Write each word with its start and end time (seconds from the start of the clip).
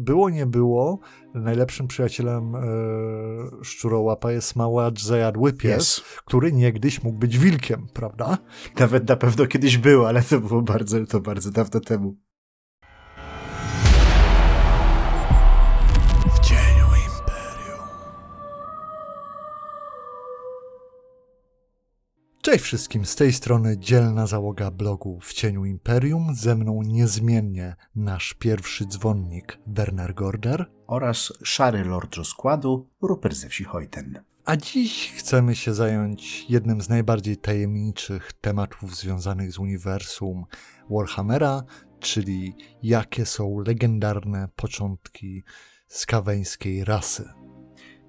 było 0.00 0.30
nie 0.30 0.46
było, 0.46 0.98
najlepszym 1.34 1.88
przyjacielem 1.88 2.54
e, 2.54 2.60
szczurołapa 3.62 4.32
jest 4.32 4.56
mała 4.56 4.90
zajadły 5.00 5.52
pies, 5.52 5.98
yes. 5.98 6.04
który 6.24 6.52
niegdyś 6.52 7.02
mógł 7.02 7.18
być 7.18 7.38
wilkiem, 7.38 7.86
prawda? 7.94 8.38
Nawet 8.78 9.08
na 9.08 9.16
pewno 9.16 9.46
kiedyś 9.46 9.78
był, 9.78 10.06
ale 10.06 10.22
to 10.22 10.40
było 10.40 10.62
bardzo, 10.62 11.06
to 11.06 11.20
bardzo 11.20 11.50
dawno 11.50 11.80
temu. 11.80 12.16
Cześć 22.50 22.64
wszystkim, 22.64 23.06
z 23.06 23.16
tej 23.16 23.32
strony 23.32 23.78
dzielna 23.78 24.26
załoga 24.26 24.70
blogu 24.70 25.18
W 25.22 25.32
Cieniu 25.32 25.64
Imperium, 25.64 26.34
ze 26.34 26.56
mną 26.56 26.82
niezmiennie 26.82 27.76
nasz 27.94 28.34
pierwszy 28.34 28.86
dzwonnik 28.86 29.58
Werner 29.66 30.14
Gorder 30.14 30.70
oraz 30.86 31.32
szary 31.42 31.84
lord 31.84 32.14
rozkładu 32.14 32.88
Rupert 33.02 33.36
ze 33.36 33.48
wsi 33.48 33.64
Hojten. 33.64 34.22
A 34.44 34.56
dziś 34.56 35.12
chcemy 35.12 35.54
się 35.56 35.74
zająć 35.74 36.46
jednym 36.48 36.80
z 36.80 36.88
najbardziej 36.88 37.36
tajemniczych 37.36 38.32
tematów 38.32 38.96
związanych 38.96 39.52
z 39.52 39.58
uniwersum 39.58 40.44
Warhammera, 40.90 41.62
czyli 42.00 42.54
jakie 42.82 43.26
są 43.26 43.60
legendarne 43.60 44.48
początki 44.56 45.42
skaweńskiej 45.88 46.84
rasy. 46.84 47.28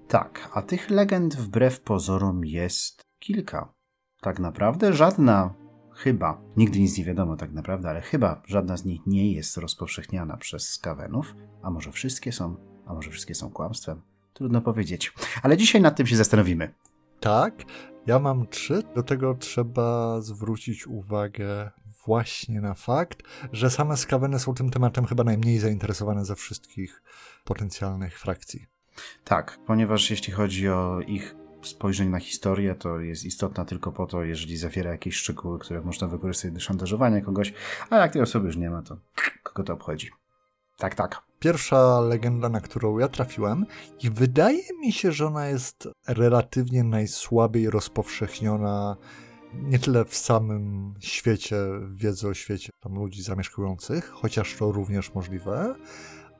Tak, 0.08 0.50
a 0.54 0.62
tych 0.62 0.90
legend 0.90 1.36
wbrew 1.36 1.80
pozorom 1.80 2.44
jest 2.44 3.02
kilka 3.18 3.81
tak 4.22 4.38
naprawdę 4.38 4.92
żadna, 4.92 5.54
chyba, 5.94 6.40
nigdy 6.56 6.80
nic 6.80 6.98
nie 6.98 7.04
wiadomo 7.04 7.36
tak 7.36 7.52
naprawdę, 7.52 7.90
ale 7.90 8.00
chyba 8.00 8.42
żadna 8.46 8.76
z 8.76 8.84
nich 8.84 9.00
nie 9.06 9.32
jest 9.32 9.56
rozpowszechniana 9.56 10.36
przez 10.36 10.68
skawenów, 10.68 11.34
a 11.62 11.70
może 11.70 11.92
wszystkie 11.92 12.32
są, 12.32 12.56
a 12.86 12.94
może 12.94 13.10
wszystkie 13.10 13.34
są 13.34 13.50
kłamstwem. 13.50 14.02
Trudno 14.32 14.60
powiedzieć. 14.60 15.12
Ale 15.42 15.56
dzisiaj 15.56 15.82
nad 15.82 15.96
tym 15.96 16.06
się 16.06 16.16
zastanowimy. 16.16 16.74
Tak, 17.20 17.64
ja 18.06 18.18
mam 18.18 18.46
trzy. 18.46 18.82
Do 18.94 19.02
tego 19.02 19.34
trzeba 19.34 20.20
zwrócić 20.20 20.86
uwagę 20.86 21.70
właśnie 22.06 22.60
na 22.60 22.74
fakt, 22.74 23.22
że 23.52 23.70
same 23.70 23.96
skaweny 23.96 24.38
są 24.38 24.54
tym 24.54 24.70
tematem 24.70 25.06
chyba 25.06 25.24
najmniej 25.24 25.58
zainteresowane 25.58 26.24
ze 26.24 26.36
wszystkich 26.36 27.02
potencjalnych 27.44 28.18
frakcji. 28.18 28.66
Tak, 29.24 29.58
ponieważ 29.66 30.10
jeśli 30.10 30.32
chodzi 30.32 30.68
o 30.68 31.00
ich 31.00 31.41
spojrzeń 31.62 32.08
na 32.08 32.18
historię 32.18 32.74
to 32.74 33.00
jest 33.00 33.24
istotna 33.24 33.64
tylko 33.64 33.92
po 33.92 34.06
to, 34.06 34.22
jeżeli 34.24 34.56
zawiera 34.56 34.90
jakieś 34.90 35.16
szczegóły, 35.16 35.58
które 35.58 35.80
można 35.80 36.08
wykorzystać 36.08 36.52
do 36.52 36.60
szantażowania 36.60 37.20
kogoś, 37.20 37.52
a 37.90 37.96
jak 37.96 38.12
tej 38.12 38.22
osoby 38.22 38.46
już 38.46 38.56
nie 38.56 38.70
ma, 38.70 38.82
to 38.82 38.96
kogo 39.42 39.62
to 39.62 39.72
obchodzi. 39.72 40.10
Tak, 40.78 40.94
tak. 40.94 41.22
Pierwsza 41.38 42.00
legenda, 42.00 42.48
na 42.48 42.60
którą 42.60 42.98
ja 42.98 43.08
trafiłem, 43.08 43.66
i 44.02 44.10
wydaje 44.10 44.62
mi 44.80 44.92
się, 44.92 45.12
że 45.12 45.26
ona 45.26 45.46
jest 45.46 45.88
relatywnie 46.08 46.84
najsłabiej 46.84 47.70
rozpowszechniona 47.70 48.96
nie 49.54 49.78
tyle 49.78 50.04
w 50.04 50.14
samym 50.16 50.94
świecie, 51.00 51.56
wiedzy 51.90 52.28
o 52.28 52.34
świecie 52.34 52.70
tam 52.80 52.94
ludzi 52.94 53.22
zamieszkujących, 53.22 54.08
chociaż 54.08 54.56
to 54.56 54.72
również 54.72 55.14
możliwe, 55.14 55.74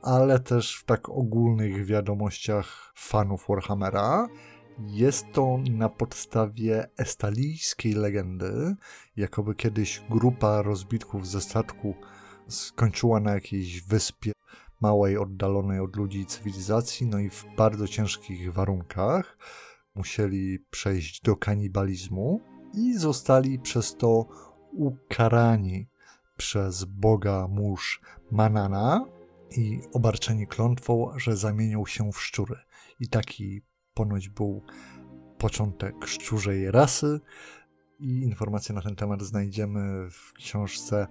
ale 0.02 0.40
też 0.40 0.76
w 0.76 0.84
tak 0.84 1.08
ogólnych 1.08 1.86
wiadomościach 1.86 2.92
fanów 2.96 3.46
Warhammera, 3.48 4.28
jest 4.86 5.26
to 5.32 5.58
na 5.70 5.88
podstawie 5.88 6.88
estalijskiej 6.96 7.92
legendy, 7.92 8.76
jakoby 9.16 9.54
kiedyś 9.54 10.02
grupa 10.10 10.62
rozbitków 10.62 11.28
ze 11.28 11.40
statku 11.40 11.94
skończyła 12.48 13.20
na 13.20 13.34
jakiejś 13.34 13.82
wyspie 13.82 14.32
małej, 14.80 15.18
oddalonej 15.18 15.80
od 15.80 15.96
ludzi 15.96 16.26
cywilizacji, 16.26 17.06
no 17.06 17.18
i 17.18 17.30
w 17.30 17.44
bardzo 17.56 17.88
ciężkich 17.88 18.52
warunkach 18.52 19.38
musieli 19.94 20.58
przejść 20.70 21.20
do 21.20 21.36
kanibalizmu 21.36 22.40
i 22.74 22.98
zostali 22.98 23.58
przez 23.58 23.96
to 23.96 24.26
ukarani 24.72 25.88
przez 26.36 26.84
boga 26.84 27.48
mórz 27.48 28.00
Manana 28.30 29.06
i 29.56 29.80
obarczeni 29.92 30.46
klątwą, 30.46 31.12
że 31.16 31.36
zamienią 31.36 31.86
się 31.86 32.12
w 32.12 32.20
szczury. 32.20 32.56
I 33.00 33.08
taki 33.08 33.62
ponoć 33.94 34.28
był 34.28 34.62
początek 35.38 36.06
szczurzej 36.06 36.70
rasy 36.70 37.20
i 37.98 38.22
informacje 38.22 38.74
na 38.74 38.82
ten 38.82 38.96
temat 38.96 39.22
znajdziemy 39.22 40.10
w 40.10 40.32
książce 40.32 41.06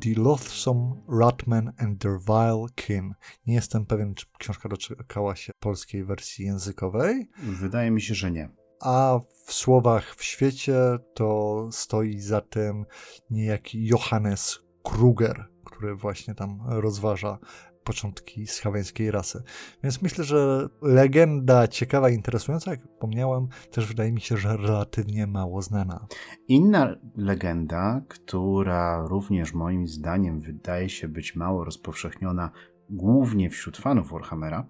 The 0.00 0.22
Loathsome 0.22 0.94
Ratman 1.20 1.72
and 1.78 2.00
Their 2.00 2.18
Vile 2.20 2.66
Kin. 2.74 3.14
Nie 3.46 3.54
jestem 3.54 3.86
pewien, 3.86 4.14
czy 4.14 4.26
książka 4.38 4.68
doczekała 4.68 5.36
się 5.36 5.52
polskiej 5.60 6.04
wersji 6.04 6.44
językowej. 6.46 7.30
Wydaje 7.42 7.90
mi 7.90 8.00
się, 8.00 8.14
że 8.14 8.30
nie. 8.30 8.48
A 8.80 9.20
w 9.46 9.52
słowach 9.52 10.14
w 10.14 10.24
świecie 10.24 10.74
to 11.14 11.68
stoi 11.72 12.20
za 12.20 12.40
tym 12.40 12.84
niejaki 13.30 13.86
Johannes 13.86 14.58
Kruger, 14.82 15.48
który 15.64 15.94
właśnie 15.94 16.34
tam 16.34 16.58
rozważa 16.66 17.38
początki 17.84 18.46
schaweńskiej 18.46 19.10
rasy. 19.10 19.42
Więc 19.82 20.02
myślę, 20.02 20.24
że 20.24 20.68
legenda 20.82 21.68
ciekawa 21.68 22.10
i 22.10 22.14
interesująca, 22.14 22.70
jak 22.70 22.80
wspomniałem, 22.82 23.48
też 23.70 23.86
wydaje 23.86 24.12
mi 24.12 24.20
się, 24.20 24.36
że 24.36 24.56
relatywnie 24.56 25.26
mało 25.26 25.62
znana. 25.62 26.06
Inna 26.48 26.96
legenda, 27.16 28.02
która 28.08 29.06
również 29.06 29.54
moim 29.54 29.88
zdaniem 29.88 30.40
wydaje 30.40 30.88
się 30.88 31.08
być 31.08 31.36
mało 31.36 31.64
rozpowszechniona 31.64 32.50
głównie 32.90 33.50
wśród 33.50 33.76
fanów 33.76 34.10
Warhammera, 34.10 34.66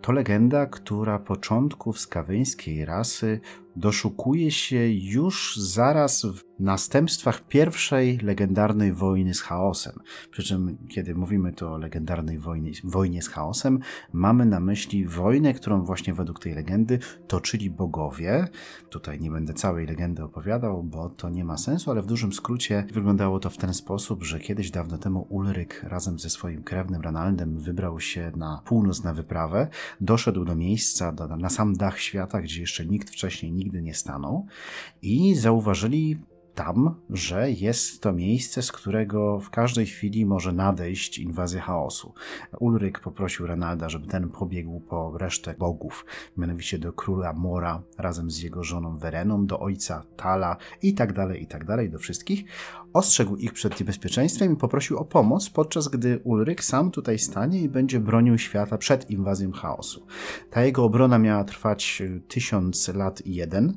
to 0.00 0.12
legenda, 0.12 0.66
która 0.66 1.18
początków 1.18 2.00
skawyńskiej 2.00 2.84
rasy 2.84 3.40
doszukuje 3.76 4.50
się 4.50 4.88
już 4.88 5.56
zaraz 5.56 6.24
w 6.24 6.50
następstwach 6.60 7.48
pierwszej 7.48 8.18
legendarnej 8.18 8.92
wojny 8.92 9.34
z 9.34 9.40
chaosem. 9.40 9.92
Przy 10.30 10.42
czym, 10.42 10.78
kiedy 10.88 11.14
mówimy 11.14 11.52
tu 11.52 11.68
o 11.68 11.78
legendarnej 11.78 12.38
wojnie, 12.38 12.72
wojnie 12.84 13.22
z 13.22 13.28
chaosem, 13.28 13.78
mamy 14.12 14.46
na 14.46 14.60
myśli 14.60 15.06
wojnę, 15.06 15.54
którą 15.54 15.84
właśnie 15.84 16.14
według 16.14 16.40
tej 16.40 16.54
legendy 16.54 16.98
toczyli 17.28 17.70
bogowie. 17.70 18.48
Tutaj 18.90 19.20
nie 19.20 19.30
będę 19.30 19.54
całej 19.54 19.86
legendy 19.86 20.24
opowiadał, 20.24 20.82
bo 20.82 21.10
to 21.10 21.28
nie 21.28 21.44
ma 21.44 21.56
sensu, 21.56 21.90
ale 21.90 22.02
w 22.02 22.06
dużym 22.06 22.32
skrócie 22.32 22.86
wyglądało 22.92 23.40
to 23.40 23.50
w 23.50 23.56
ten 23.56 23.74
sposób, 23.74 24.24
że 24.24 24.40
kiedyś 24.40 24.70
dawno 24.70 24.98
temu 24.98 25.26
Ulryk 25.28 25.82
razem 25.82 26.18
ze 26.18 26.30
swoim 26.30 26.62
krewnym 26.62 27.02
Ranaldem 27.02 27.58
wybrał 27.58 28.00
się 28.00 28.32
na 28.36 28.62
północ 28.64 29.04
na 29.04 29.14
wyprawę, 29.14 29.68
doszedł 30.00 30.44
do 30.44 30.54
miejsca, 30.54 31.12
na 31.38 31.50
sam 31.50 31.76
dach 31.76 32.00
świata, 32.00 32.42
gdzie 32.42 32.60
jeszcze 32.60 32.86
nikt 32.86 33.10
wcześniej 33.10 33.52
nigdy 33.60 33.82
nie 33.82 33.94
stanął 33.94 34.46
i 35.02 35.34
zauważyli 35.34 36.16
tam, 36.54 36.94
że 37.10 37.50
jest 37.50 38.00
to 38.00 38.12
miejsce, 38.12 38.62
z 38.62 38.72
którego 38.72 39.40
w 39.40 39.50
każdej 39.50 39.86
chwili 39.86 40.26
może 40.26 40.52
nadejść 40.52 41.18
inwazja 41.18 41.60
chaosu. 41.60 42.14
Ulryk 42.58 43.00
poprosił 43.00 43.46
Renalda, 43.46 43.88
żeby 43.88 44.06
ten 44.06 44.28
pobiegł 44.28 44.80
po 44.80 45.18
resztę 45.18 45.54
bogów, 45.58 46.04
mianowicie 46.36 46.78
do 46.78 46.92
króla 46.92 47.32
Mora 47.32 47.82
razem 47.98 48.30
z 48.30 48.42
jego 48.42 48.64
żoną 48.64 48.96
Wereną, 48.96 49.46
do 49.46 49.60
ojca 49.60 50.02
Tala 50.16 50.56
i 50.82 50.94
tak 50.94 51.12
dalej, 51.12 51.42
i 51.42 51.46
tak 51.46 51.64
dalej, 51.64 51.90
do 51.90 51.98
wszystkich. 51.98 52.44
Ostrzegł 52.92 53.36
ich 53.36 53.52
przed 53.52 53.80
niebezpieczeństwem 53.80 54.52
i 54.52 54.56
poprosił 54.56 54.98
o 54.98 55.04
pomoc, 55.04 55.50
podczas 55.50 55.88
gdy 55.88 56.20
Ulryk 56.24 56.64
sam 56.64 56.90
tutaj 56.90 57.18
stanie 57.18 57.60
i 57.60 57.68
będzie 57.68 58.00
bronił 58.00 58.38
świata 58.38 58.78
przed 58.78 59.10
inwazją 59.10 59.52
chaosu. 59.52 60.06
Ta 60.50 60.64
jego 60.64 60.84
obrona 60.84 61.18
miała 61.18 61.44
trwać 61.44 62.02
tysiąc 62.28 62.88
lat 62.88 63.26
i 63.26 63.34
jeden. 63.34 63.76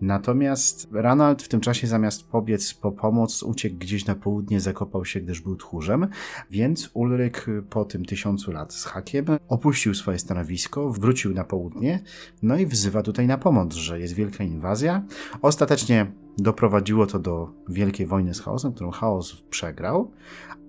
Natomiast 0.00 0.88
Ranald 0.92 1.42
w 1.42 1.48
tym 1.48 1.60
czasie 1.60 1.86
zamiast 1.86 2.28
pobiec 2.28 2.74
po 2.74 2.92
pomoc 2.92 3.42
uciekł 3.42 3.76
gdzieś 3.76 4.06
na 4.06 4.14
południe, 4.14 4.60
zakopał 4.60 5.04
się, 5.04 5.20
gdyż 5.20 5.40
był 5.40 5.56
tchórzem, 5.56 6.08
więc 6.50 6.90
Ulryk 6.94 7.46
po 7.70 7.84
tym 7.84 8.04
tysiącu 8.04 8.52
lat 8.52 8.74
z 8.74 8.84
hakiem 8.84 9.24
opuścił 9.48 9.94
swoje 9.94 10.18
stanowisko, 10.18 10.90
wrócił 10.90 11.34
na 11.34 11.44
południe, 11.44 12.02
no 12.42 12.56
i 12.56 12.66
wzywa 12.66 13.02
tutaj 13.02 13.26
na 13.26 13.38
pomoc, 13.38 13.74
że 13.74 14.00
jest 14.00 14.14
wielka 14.14 14.44
inwazja. 14.44 15.02
Ostatecznie 15.42 16.12
doprowadziło 16.38 17.06
to 17.06 17.18
do 17.18 17.52
wielkiej 17.68 18.06
wojny 18.06 18.34
z 18.34 18.40
chaosem, 18.40 18.72
którą 18.72 18.90
chaos 18.90 19.42
przegrał, 19.50 20.10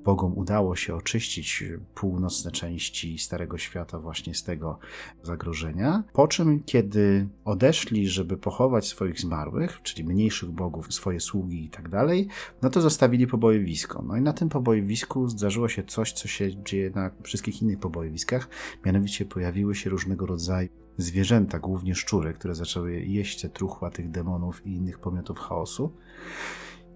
Bogom 0.03 0.37
udało 0.37 0.75
się 0.75 0.95
oczyścić 0.95 1.63
północne 1.95 2.51
części 2.51 3.17
Starego 3.17 3.57
Świata 3.57 3.99
właśnie 3.99 4.35
z 4.35 4.43
tego 4.43 4.79
zagrożenia. 5.23 6.03
Po 6.13 6.27
czym, 6.27 6.63
kiedy 6.63 7.27
odeszli, 7.45 8.07
żeby 8.07 8.37
pochować 8.37 8.87
swoich 8.87 9.19
zmarłych, 9.19 9.81
czyli 9.83 10.03
mniejszych 10.03 10.51
bogów, 10.51 10.93
swoje 10.93 11.19
sługi 11.19 11.65
i 11.65 11.69
tak 11.69 11.89
dalej, 11.89 12.27
no 12.61 12.69
to 12.69 12.81
zostawili 12.81 13.27
pobojowisko. 13.27 14.01
No 14.01 14.17
i 14.17 14.21
na 14.21 14.33
tym 14.33 14.49
pobojowisku 14.49 15.27
zdarzyło 15.27 15.69
się 15.69 15.83
coś, 15.83 16.11
co 16.11 16.27
się 16.27 16.63
dzieje 16.63 16.91
na 16.95 17.11
wszystkich 17.23 17.61
innych 17.61 17.79
pobojowiskach, 17.79 18.49
mianowicie 18.85 19.25
pojawiły 19.25 19.75
się 19.75 19.89
różnego 19.89 20.25
rodzaju 20.25 20.69
zwierzęta, 20.97 21.59
głównie 21.59 21.95
szczury, 21.95 22.33
które 22.33 22.55
zaczęły 22.55 23.01
jeść 23.01 23.41
te 23.41 23.49
truchła 23.49 23.89
tych 23.89 24.11
demonów 24.11 24.65
i 24.65 24.69
innych 24.69 24.99
pomiotów 24.99 25.39
chaosu. 25.39 25.91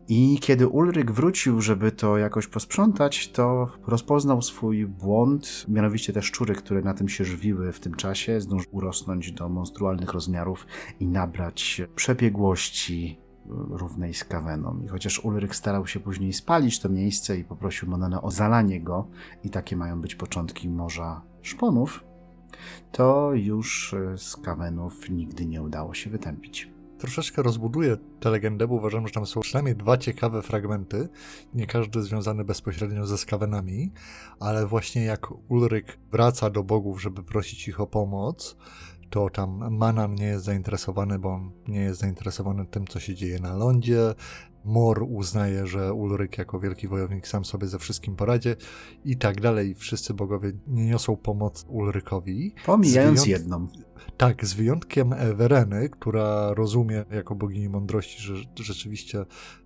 I 0.07 0.39
kiedy 0.41 0.67
Ulryk 0.67 1.11
wrócił, 1.11 1.61
żeby 1.61 1.91
to 1.91 2.17
jakoś 2.17 2.47
posprzątać, 2.47 3.31
to 3.31 3.71
rozpoznał 3.88 4.41
swój 4.41 4.85
błąd. 4.85 5.65
Mianowicie 5.67 6.13
te 6.13 6.21
szczury, 6.21 6.55
które 6.55 6.81
na 6.81 6.94
tym 6.94 7.09
się 7.09 7.25
żywiły 7.25 7.71
w 7.71 7.79
tym 7.79 7.95
czasie, 7.95 8.41
zdążyły 8.41 8.73
urosnąć 8.73 9.31
do 9.31 9.50
monstrualnych 9.50 10.13
rozmiarów 10.13 10.67
i 11.00 11.07
nabrać 11.07 11.81
przebiegłości 11.95 13.19
równej 13.69 14.13
z 14.13 14.23
Kaweną. 14.23 14.81
I 14.85 14.88
chociaż 14.88 15.19
Ulryk 15.19 15.55
starał 15.55 15.88
się 15.88 16.00
później 16.00 16.33
spalić 16.33 16.79
to 16.79 16.89
miejsce 16.89 17.38
i 17.38 17.44
poprosił 17.44 17.89
Monanę 17.89 18.21
o 18.21 18.31
zalanie 18.31 18.81
go, 18.81 19.07
i 19.44 19.50
takie 19.50 19.75
mają 19.75 20.01
być 20.01 20.15
początki 20.15 20.69
Morza 20.69 21.21
Szponów, 21.41 22.03
to 22.91 23.33
już 23.33 23.95
z 24.17 24.38
Kawenów 24.38 25.09
nigdy 25.09 25.45
nie 25.45 25.61
udało 25.61 25.94
się 25.94 26.09
wytępić 26.09 26.73
troszeczkę 27.03 27.44
rozbuduję 27.44 27.97
tę 28.19 28.29
legendę, 28.29 28.67
bo 28.67 28.75
uważam, 28.75 29.07
że 29.07 29.13
tam 29.13 29.25
są 29.25 29.41
przynajmniej 29.41 29.75
dwa 29.75 29.97
ciekawe 29.97 30.41
fragmenty, 30.41 31.09
nie 31.53 31.67
każdy 31.67 32.01
związany 32.01 32.44
bezpośrednio 32.44 33.05
ze 33.05 33.17
skawenami, 33.17 33.91
ale 34.39 34.67
właśnie 34.67 35.03
jak 35.03 35.27
Ulryk 35.51 36.00
wraca 36.11 36.50
do 36.50 36.63
bogów, 36.63 37.01
żeby 37.01 37.23
prosić 37.23 37.67
ich 37.67 37.79
o 37.79 37.88
pomoc, 37.88 38.57
to 39.09 39.29
tam 39.29 39.77
Manan 39.77 40.15
nie 40.15 40.25
jest 40.25 40.45
zainteresowany, 40.45 41.19
bo 41.19 41.29
on 41.29 41.51
nie 41.67 41.79
jest 41.79 42.00
zainteresowany 42.00 42.65
tym, 42.65 42.88
co 42.88 43.00
się 43.00 43.15
dzieje 43.15 43.39
na 43.39 43.55
lądzie. 43.55 44.13
Mor 44.65 45.06
uznaje, 45.10 45.68
że 45.68 45.94
Ulryk 45.94 46.38
jako 46.38 46.60
wielki 46.60 46.88
wojownik 46.88 47.27
sam 47.27 47.45
sobie 47.45 47.68
ze 47.68 47.80
wszystkim 47.80 48.15
poradzi 48.15 48.50
i 49.06 49.18
tak 49.18 49.42
dalej. 49.42 49.75
Wszyscy 49.75 50.13
bogowie 50.13 50.51
nie 50.68 50.86
niosą 50.86 51.15
pomoc 51.15 51.65
Ulrykowi. 51.69 52.54
Pomijając 52.65 53.25
jedną. 53.25 53.68
Tak, 54.18 54.45
z 54.45 54.54
wyjątkiem 54.54 55.15
Wereny, 55.33 55.89
która 55.89 56.54
rozumie 56.54 57.06
jako 57.12 57.36
bogini 57.36 57.69
mądrości, 57.69 58.21
że 58.21 58.33
rzeczywiście 58.56 59.25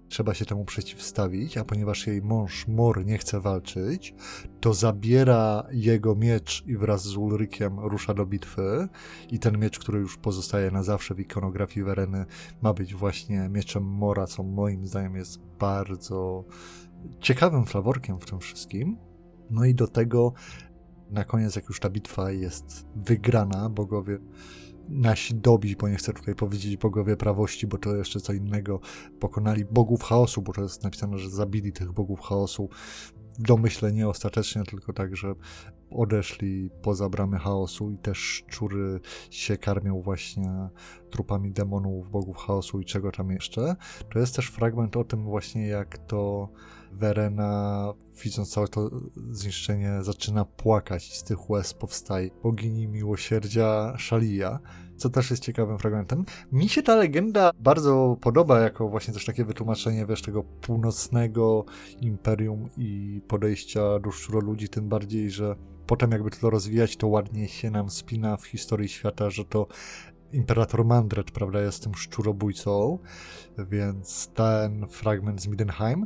trzeba 0.10 0.34
się 0.34 0.46
temu 0.46 0.66
przeciwstawić, 0.66 1.58
a 1.58 1.66
ponieważ 1.66 2.08
jej 2.08 2.22
mąż 2.22 2.68
Mor 2.68 3.06
nie 3.06 3.18
chce 3.18 3.42
walczyć, 3.42 4.14
to 4.60 4.74
zabiera 4.74 5.68
jego 5.72 6.16
miecz 6.16 6.64
i 6.66 6.78
wraz 6.78 7.04
z 7.04 7.18
Ulrykiem 7.18 7.80
rusza 7.80 8.14
do 8.14 8.26
bitwy 8.26 8.88
i 9.32 9.40
ten 9.40 9.58
miecz, 9.58 9.80
który 9.80 10.00
już 10.00 10.18
pozostaje 10.18 10.72
na 10.72 10.84
zawsze 10.84 11.16
w 11.16 11.20
ikonografii 11.20 11.86
Wereny, 11.86 12.26
ma 12.62 12.74
być 12.74 12.96
właśnie 12.96 13.50
mieczem 13.50 13.84
Mora, 13.84 14.28
co 14.28 14.44
moim 14.44 14.88
zdaniem 14.88 15.16
jest 15.16 15.40
bardzo 15.60 16.44
ciekawym 17.20 17.66
flaworkiem 17.66 18.20
w 18.20 18.26
tym 18.26 18.40
wszystkim. 18.40 18.98
No 19.50 19.66
i 19.66 19.76
do 19.76 19.88
tego 19.88 20.34
na 21.10 21.24
koniec, 21.24 21.56
jak 21.56 21.68
już 21.68 21.80
ta 21.80 21.90
bitwa 21.90 22.32
jest 22.32 22.88
wygrana, 22.96 23.70
bogowie 23.70 24.20
nasi 24.90 25.36
dobi, 25.36 25.76
bo 25.76 25.90
nie 25.90 25.96
chcę 25.96 26.14
tutaj 26.14 26.36
powiedzieć 26.36 26.78
bogowie 26.78 27.18
prawości, 27.18 27.68
bo 27.68 27.78
to 27.78 27.96
jeszcze 27.96 28.20
co 28.20 28.34
innego, 28.34 28.80
pokonali 29.20 29.66
bogów 29.66 30.04
chaosu, 30.04 30.42
bo 30.42 30.54
to 30.54 30.62
jest 30.62 30.84
napisane, 30.84 31.18
że 31.18 31.30
zabili 31.30 31.74
tych 31.74 31.92
bogów 31.92 32.22
chaosu 32.22 32.70
w 33.40 33.42
domyśle 33.42 33.92
nie 33.92 34.08
ostatecznie, 34.08 34.64
tylko 34.64 34.94
tak, 34.94 35.16
że 35.16 35.36
odeszli 35.92 36.70
poza 36.82 37.10
bramy 37.10 37.40
chaosu 37.40 37.92
i 37.92 37.98
też 37.98 38.18
szczury 38.18 39.00
się 39.30 39.58
karmią 39.58 40.02
właśnie 40.02 40.70
trupami 41.10 41.52
demonów, 41.52 42.10
bogów 42.10 42.38
chaosu 42.38 42.80
i 42.80 42.86
czego 42.86 43.12
tam 43.12 43.32
jeszcze. 43.32 43.76
To 44.14 44.20
jest 44.20 44.36
też 44.36 44.48
fragment 44.48 44.98
o 44.98 45.04
tym 45.04 45.24
właśnie, 45.24 45.68
jak 45.68 45.98
to 45.98 46.50
Verena, 46.92 47.94
widząc 48.24 48.52
całe 48.52 48.68
to 48.68 48.90
zniszczenie, 49.32 50.00
zaczyna 50.02 50.46
płakać 50.46 51.10
i 51.10 51.18
z 51.18 51.24
tych 51.24 51.50
łez 51.50 51.74
powstaje 51.74 52.30
bogini 52.44 52.88
miłosierdzia 52.88 53.96
Shalia, 54.00 54.60
co 54.98 55.10
też 55.10 55.32
jest 55.32 55.44
ciekawym 55.44 55.78
fragmentem. 55.78 56.26
Mi 56.52 56.70
się 56.70 56.84
ta 56.84 56.96
legenda 56.96 57.52
bardzo 57.60 58.18
podoba, 58.22 58.60
jako 58.60 58.90
właśnie 58.90 59.14
też 59.14 59.26
takie 59.26 59.46
wytłumaczenie, 59.46 60.06
wiesz, 60.06 60.22
tego 60.22 60.44
północnego 60.44 61.66
imperium 62.02 62.70
i 62.78 63.22
podejścia 63.28 64.00
do 64.00 64.12
szczuroludzi, 64.12 64.70
tym 64.70 64.90
bardziej, 64.90 65.32
że 65.32 65.56
potem 65.88 66.12
jakby 66.12 66.32
to 66.32 66.50
rozwijać, 66.50 66.98
to 66.98 67.08
ładnie 67.08 67.48
się 67.48 67.72
nam 67.72 67.90
spina 67.90 68.38
w 68.38 68.46
historii 68.46 68.90
świata, 68.90 69.30
że 69.30 69.46
to 69.46 69.68
imperator 70.34 70.86
Mandret, 70.86 71.32
prawda, 71.32 71.62
jest 71.62 71.84
tym 71.84 71.96
szczurobójcą, 71.96 73.00
więc 73.58 74.28
ten 74.34 74.88
fragment 74.88 75.42
z 75.42 75.48
Midenheim. 75.48 76.06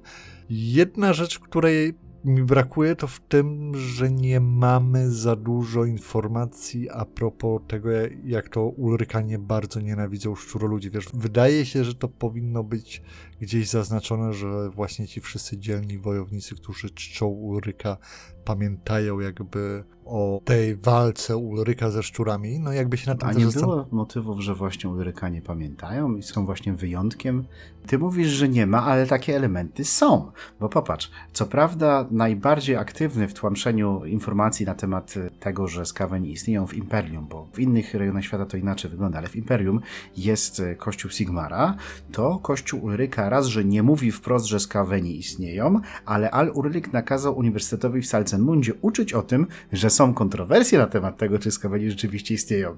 Jedna 0.49 1.13
rzecz, 1.13 1.39
której 1.39 1.93
mi 2.25 2.43
brakuje, 2.43 2.95
to 2.95 3.07
w 3.07 3.19
tym, 3.19 3.75
że 3.75 4.11
nie 4.11 4.39
mamy 4.39 5.11
za 5.11 5.35
dużo 5.35 5.85
informacji 5.85 6.89
a 6.89 7.05
propos 7.05 7.61
tego, 7.67 7.89
jak 8.23 8.49
to 8.49 8.65
Ulrykanie 8.67 9.39
bardzo 9.39 9.81
nienawidzą 9.81 10.35
szczuroludzi. 10.35 10.91
Wiesz, 10.91 11.05
wydaje 11.13 11.65
się, 11.65 11.83
że 11.83 11.95
to 11.95 12.07
powinno 12.07 12.63
być 12.63 13.01
gdzieś 13.39 13.69
zaznaczone, 13.69 14.33
że 14.33 14.69
właśnie 14.69 15.07
ci 15.07 15.21
wszyscy 15.21 15.57
dzielni 15.57 15.97
wojownicy, 15.97 16.55
którzy 16.55 16.89
czczą 16.89 17.27
Ulryka, 17.27 17.97
pamiętają 18.45 19.19
jakby 19.19 19.83
o 20.11 20.41
tej 20.45 20.75
walce 20.75 21.37
Ulryka 21.37 21.91
ze 21.91 22.03
szczurami, 22.03 22.59
no 22.59 22.73
jakby 22.73 22.97
się 22.97 23.11
na 23.11 23.17
tym 23.17 23.29
A 23.29 23.33
nie 23.33 23.45
było 23.45 23.85
motywów, 23.91 24.39
że 24.39 24.55
właśnie 24.55 24.89
Ulryka 24.89 25.29
nie 25.29 25.41
pamiętają 25.41 26.15
i 26.15 26.23
są 26.23 26.45
właśnie 26.45 26.73
wyjątkiem? 26.73 27.43
Ty 27.87 27.99
mówisz, 27.99 28.27
że 28.27 28.49
nie 28.49 28.67
ma, 28.67 28.85
ale 28.85 29.07
takie 29.07 29.35
elementy 29.35 29.85
są. 29.85 30.31
Bo 30.59 30.69
popatrz, 30.69 31.11
co 31.33 31.45
prawda 31.45 32.07
najbardziej 32.11 32.75
aktywny 32.75 33.27
w 33.27 33.33
tłamszeniu 33.33 34.05
informacji 34.05 34.65
na 34.65 34.75
temat 34.75 35.13
tego, 35.39 35.67
że 35.67 35.85
skaweni 35.85 36.31
istnieją 36.31 36.67
w 36.67 36.73
Imperium, 36.73 37.27
bo 37.27 37.47
w 37.53 37.59
innych 37.59 37.93
rejonach 37.93 38.23
świata 38.23 38.45
to 38.45 38.57
inaczej 38.57 38.91
wygląda, 38.91 39.17
ale 39.17 39.27
w 39.27 39.35
Imperium 39.35 39.79
jest 40.17 40.61
kościół 40.77 41.11
Sigmara, 41.11 41.75
to 42.11 42.39
kościół 42.39 42.83
Ulryka 42.83 43.29
raz, 43.29 43.45
że 43.45 43.65
nie 43.65 43.83
mówi 43.83 44.11
wprost, 44.11 44.45
że 44.45 44.59
skaweni 44.59 45.17
istnieją, 45.17 45.79
ale 46.05 46.31
Al-Urlik 46.31 46.93
nakazał 46.93 47.37
Uniwersytetowi 47.37 48.01
w 48.01 48.07
Salzenmundzie 48.07 48.73
uczyć 48.81 49.13
o 49.13 49.21
tym, 49.21 49.47
że 49.71 49.89
są 49.89 50.00
kontrowersje 50.13 50.79
na 50.79 50.87
temat 50.87 51.17
tego, 51.17 51.39
czy 51.39 51.51
skaweni 51.51 51.89
rzeczywiście 51.89 52.33
istnieją. 52.33 52.77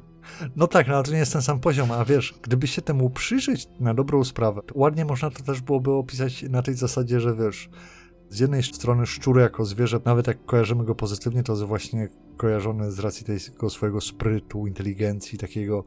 No 0.55 0.67
tak, 0.67 0.87
no 0.87 0.95
ale 0.95 1.03
to 1.03 1.11
nie 1.11 1.17
jest 1.17 1.33
ten 1.33 1.41
sam 1.41 1.59
poziom, 1.59 1.91
a 1.91 2.05
wiesz, 2.05 2.33
gdyby 2.41 2.67
się 2.67 2.81
temu 2.81 3.09
przyjrzeć 3.09 3.67
na 3.79 3.93
dobrą 3.93 4.23
sprawę, 4.23 4.61
ładnie 4.73 5.05
można 5.05 5.29
to 5.29 5.43
też 5.43 5.61
byłoby 5.61 5.91
opisać 5.91 6.43
na 6.43 6.61
tej 6.61 6.73
zasadzie, 6.73 7.19
że 7.19 7.35
wiesz, 7.35 7.69
z 8.29 8.39
jednej 8.39 8.63
strony 8.63 9.05
szczur 9.05 9.39
jako 9.39 9.65
zwierzę, 9.65 9.99
nawet 10.05 10.27
jak 10.27 10.45
kojarzymy 10.45 10.85
go 10.85 10.95
pozytywnie, 10.95 11.43
to 11.43 11.53
jest 11.53 11.63
właśnie 11.63 12.09
kojarzony 12.37 12.91
z 12.91 12.99
racji 12.99 13.25
tego 13.25 13.69
swojego 13.69 14.01
sprytu, 14.01 14.67
inteligencji, 14.67 15.37
takiego, 15.37 15.83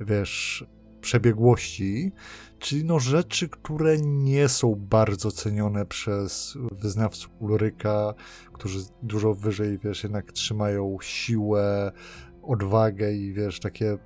wiesz, 0.00 0.64
przebiegłości, 1.00 2.12
czyli 2.58 2.84
no 2.84 2.98
rzeczy, 2.98 3.48
które 3.48 3.96
nie 4.00 4.48
są 4.48 4.74
bardzo 4.74 5.30
cenione 5.30 5.86
przez 5.86 6.58
wyznawców 6.72 7.30
Ulryka, 7.38 8.14
którzy 8.52 8.78
dużo 9.02 9.34
wyżej, 9.34 9.78
wiesz, 9.78 10.02
jednak 10.02 10.32
trzymają 10.32 10.96
siłę, 11.00 11.92
odwagę 12.42 13.12
i 13.12 13.32
wiesz, 13.32 13.60
takie 13.60 13.98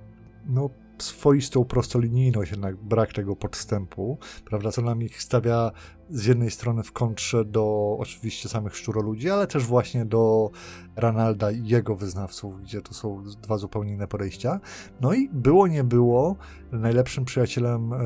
no 0.45 0.69
swoistą 0.97 1.65
prostolinijność, 1.65 2.51
jednak 2.51 2.75
brak 2.75 3.13
tego 3.13 3.35
podstępu, 3.35 4.17
prawda, 4.45 4.71
co 4.71 4.81
nam 4.81 5.01
ich 5.01 5.21
stawia 5.21 5.71
z 6.09 6.25
jednej 6.25 6.51
strony 6.51 6.83
w 6.83 6.91
kontrze 6.91 7.45
do 7.45 7.97
oczywiście 7.99 8.49
samych 8.49 8.75
szczuroludzi, 8.75 9.29
ale 9.29 9.47
też 9.47 9.63
właśnie 9.63 10.05
do 10.05 10.51
Ranalda 10.95 11.51
i 11.51 11.67
jego 11.67 11.95
wyznawców, 11.95 12.61
gdzie 12.61 12.81
to 12.81 12.93
są 12.93 13.23
dwa 13.41 13.57
zupełnie 13.57 13.93
inne 13.93 14.07
podejścia. 14.07 14.59
No 15.01 15.13
i 15.13 15.29
było 15.33 15.67
nie 15.67 15.83
było, 15.83 16.35
najlepszym 16.71 17.25
przyjacielem 17.25 17.93
e, 17.93 17.97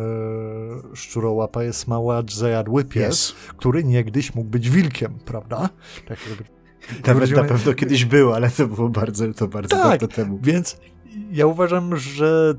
szczurołapa 0.94 1.64
jest 1.64 1.88
mały 1.88 2.24
zajadły 2.32 2.86
pies, 2.86 3.30
yes. 3.30 3.36
który 3.58 3.84
niegdyś 3.84 4.36
mógł 4.36 4.50
być 4.50 4.70
wilkiem, 4.70 5.20
prawda? 5.26 5.70
Tak 6.08 6.20
jakby 6.30 6.44
nawet 7.08 7.32
na 7.32 7.44
pewno 7.44 7.74
kiedyś 7.74 8.06
był, 8.06 8.34
ale 8.34 8.50
to 8.50 8.68
było 8.68 8.90
bardzo, 8.90 9.34
to 9.34 9.48
bardzo 9.48 9.76
tak, 9.76 10.00
dawno 10.02 10.16
temu. 10.16 10.40
Więc 10.42 10.78
ja 11.32 11.46
uważam, 11.46 11.98
że 11.98 12.54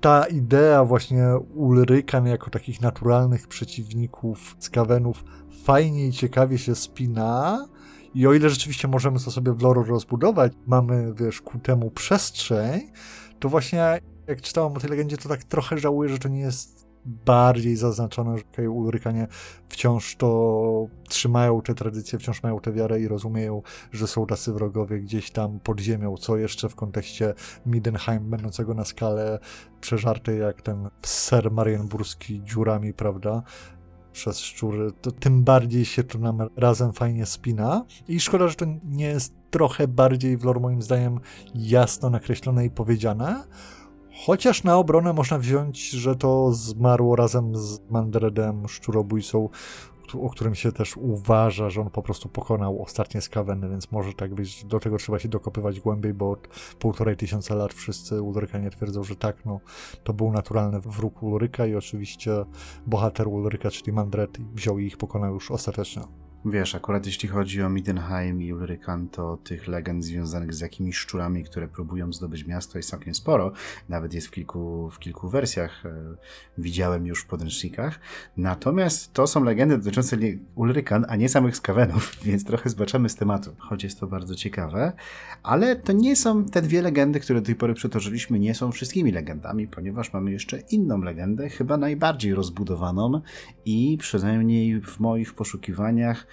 ta 0.00 0.26
idea 0.26 0.84
właśnie 0.84 1.26
Ulrykan 1.54 2.26
jako 2.26 2.50
takich 2.50 2.80
naturalnych 2.80 3.48
przeciwników 3.48 4.56
Skawenów 4.58 5.24
fajnie 5.64 6.06
i 6.06 6.12
ciekawie 6.12 6.58
się 6.58 6.74
spina. 6.74 7.66
I 8.14 8.26
o 8.26 8.34
ile 8.34 8.50
rzeczywiście 8.50 8.88
możemy 8.88 9.20
to 9.20 9.30
sobie 9.30 9.52
w 9.52 9.62
lore 9.62 9.84
rozbudować, 9.84 10.52
mamy, 10.66 11.14
wiesz, 11.14 11.40
ku 11.40 11.58
temu 11.58 11.90
przestrzeń, 11.90 12.80
to 13.38 13.48
właśnie 13.48 14.00
jak 14.26 14.40
czytałem 14.40 14.72
o 14.72 14.80
tej 14.80 14.90
legendzie, 14.90 15.16
to 15.16 15.28
tak 15.28 15.44
trochę 15.44 15.78
żałuję, 15.78 16.10
że 16.10 16.18
to 16.18 16.28
nie 16.28 16.40
jest 16.40 16.87
bardziej 17.26 17.76
zaznaczone, 17.76 18.38
że 18.38 18.44
okay, 18.52 18.70
Ulrykanie 18.70 19.26
wciąż 19.68 20.16
to 20.16 20.86
trzymają 21.08 21.62
te 21.62 21.74
tradycje, 21.74 22.18
wciąż 22.18 22.42
mają 22.42 22.60
tę 22.60 22.72
wiarę 22.72 23.00
i 23.00 23.08
rozumieją, 23.08 23.62
że 23.92 24.06
są 24.06 24.26
tacy 24.26 24.52
wrogowie 24.52 25.00
gdzieś 25.00 25.30
tam 25.30 25.60
pod 25.60 25.80
ziemią, 25.80 26.16
co 26.16 26.36
jeszcze 26.36 26.68
w 26.68 26.74
kontekście 26.74 27.34
Midenheim 27.66 28.30
będącego 28.30 28.74
na 28.74 28.84
skalę 28.84 29.38
przeżartej 29.80 30.40
jak 30.40 30.62
ten 30.62 30.88
ser 31.02 31.50
marienburski 31.50 32.42
dziurami, 32.44 32.94
prawda? 32.94 33.42
przez 34.12 34.40
szczury, 34.40 34.92
to 35.02 35.10
tym 35.10 35.44
bardziej 35.44 35.84
się 35.84 36.04
to 36.04 36.18
nam 36.18 36.38
razem 36.56 36.92
fajnie 36.92 37.26
spina. 37.26 37.84
I 38.08 38.20
szkoda, 38.20 38.48
że 38.48 38.54
to 38.54 38.66
nie 38.84 39.06
jest 39.06 39.34
trochę 39.50 39.88
bardziej 39.88 40.36
w 40.36 40.44
lore 40.44 40.60
moim 40.60 40.82
zdaniem 40.82 41.20
jasno 41.54 42.10
nakreślone 42.10 42.64
i 42.64 42.70
powiedziane, 42.70 43.44
Chociaż 44.26 44.64
na 44.64 44.76
obronę 44.76 45.12
można 45.12 45.38
wziąć, 45.38 45.90
że 45.90 46.16
to 46.16 46.52
zmarło 46.52 47.16
razem 47.16 47.56
z 47.56 47.80
Mandredem, 47.90 48.68
szczurobójcą, 48.68 49.48
o 50.14 50.30
którym 50.30 50.54
się 50.54 50.72
też 50.72 50.96
uważa, 50.96 51.70
że 51.70 51.80
on 51.80 51.90
po 51.90 52.02
prostu 52.02 52.28
pokonał 52.28 52.82
ostatnie 52.82 53.20
skaweny, 53.20 53.68
więc 53.68 53.92
może 53.92 54.12
tak 54.12 54.34
być. 54.34 54.64
Do 54.64 54.80
tego 54.80 54.96
trzeba 54.98 55.18
się 55.18 55.28
dokopywać 55.28 55.80
głębiej, 55.80 56.14
bo 56.14 56.30
od 56.30 56.48
półtorej 56.78 57.16
tysiąca 57.16 57.54
lat 57.54 57.74
wszyscy 57.74 58.22
Ulrykanie 58.22 58.70
twierdzą, 58.70 59.04
że 59.04 59.16
tak, 59.16 59.44
no 59.44 59.60
to 60.04 60.12
był 60.12 60.32
naturalny 60.32 60.80
wróg 60.80 61.22
Ulryka 61.22 61.66
i 61.66 61.74
oczywiście 61.74 62.30
bohater 62.86 63.28
Ulryka, 63.28 63.70
czyli 63.70 63.92
Mandred, 63.92 64.38
wziął 64.54 64.78
i 64.78 64.86
ich 64.86 64.96
pokonał 64.96 65.34
już 65.34 65.50
ostatecznie. 65.50 66.27
Wiesz, 66.44 66.74
akurat 66.74 67.06
jeśli 67.06 67.28
chodzi 67.28 67.62
o 67.62 67.68
Midenheim 67.68 68.42
i 68.42 68.52
Ulrykan, 68.52 69.08
to 69.08 69.36
tych 69.36 69.68
legend 69.68 70.04
związanych 70.04 70.54
z 70.54 70.60
jakimiś 70.60 70.96
szczurami, 70.96 71.44
które 71.44 71.68
próbują 71.68 72.12
zdobyć 72.12 72.46
miasto 72.46 72.78
jest 72.78 72.90
całkiem 72.90 73.14
sporo. 73.14 73.52
Nawet 73.88 74.14
jest 74.14 74.26
w 74.26 74.30
kilku, 74.30 74.90
w 74.90 74.98
kilku 74.98 75.28
wersjach, 75.28 75.86
e, 75.86 76.16
widziałem 76.58 77.06
już 77.06 77.22
w 77.22 77.26
podręcznikach. 77.26 78.00
Natomiast 78.36 79.12
to 79.12 79.26
są 79.26 79.44
legendy 79.44 79.78
dotyczące 79.78 80.16
Ulrykan, 80.54 81.06
a 81.08 81.16
nie 81.16 81.28
samych 81.28 81.56
skawenów, 81.56 82.16
więc 82.24 82.44
trochę 82.44 82.70
zbaczamy 82.70 83.08
z 83.08 83.16
tematu, 83.16 83.56
choć 83.58 83.84
jest 83.84 84.00
to 84.00 84.06
bardzo 84.06 84.34
ciekawe. 84.34 84.92
Ale 85.42 85.76
to 85.76 85.92
nie 85.92 86.16
są 86.16 86.44
te 86.44 86.62
dwie 86.62 86.82
legendy, 86.82 87.20
które 87.20 87.40
do 87.40 87.46
tej 87.46 87.54
pory 87.54 87.74
przytoczyliśmy, 87.74 88.38
nie 88.38 88.54
są 88.54 88.72
wszystkimi 88.72 89.12
legendami, 89.12 89.68
ponieważ 89.68 90.12
mamy 90.12 90.32
jeszcze 90.32 90.58
inną 90.58 91.02
legendę, 91.02 91.48
chyba 91.48 91.76
najbardziej 91.76 92.34
rozbudowaną 92.34 93.20
i 93.64 93.98
przynajmniej 94.00 94.80
w 94.80 95.00
moich 95.00 95.34
poszukiwaniach 95.34 96.27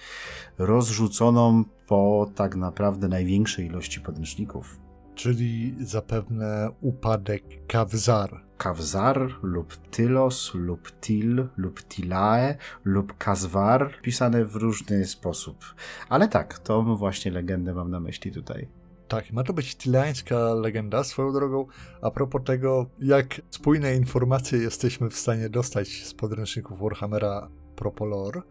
rozrzuconą 0.58 1.64
po 1.86 2.30
tak 2.34 2.56
naprawdę 2.56 3.08
największej 3.08 3.66
ilości 3.66 4.00
podręczników. 4.00 4.78
Czyli 5.14 5.74
zapewne 5.80 6.70
upadek 6.80 7.42
Kawzar. 7.66 8.46
Kawzar 8.58 9.30
lub 9.42 9.76
Tylos 9.76 10.54
lub 10.54 11.00
Til 11.00 11.48
lub 11.56 11.82
Tilae 11.82 12.56
lub 12.84 13.18
Kazwar 13.18 14.00
pisane 14.02 14.44
w 14.44 14.56
różny 14.56 15.06
sposób. 15.06 15.64
Ale 16.08 16.28
tak, 16.28 16.58
to 16.58 16.82
właśnie 16.82 17.30
legendę 17.30 17.74
mam 17.74 17.90
na 17.90 18.00
myśli 18.00 18.32
tutaj. 18.32 18.68
Tak, 19.08 19.32
ma 19.32 19.42
to 19.42 19.52
być 19.52 19.76
tilańska 19.76 20.54
legenda. 20.54 21.04
Swoją 21.04 21.32
drogą, 21.32 21.66
a 22.02 22.10
propos 22.10 22.42
tego, 22.44 22.86
jak 22.98 23.40
spójne 23.50 23.96
informacje 23.96 24.58
jesteśmy 24.58 25.10
w 25.10 25.16
stanie 25.16 25.48
dostać 25.48 25.88
z 25.88 26.14
podręczników 26.14 26.80
Warhammera 26.80 27.48
Propolor, 27.76 28.42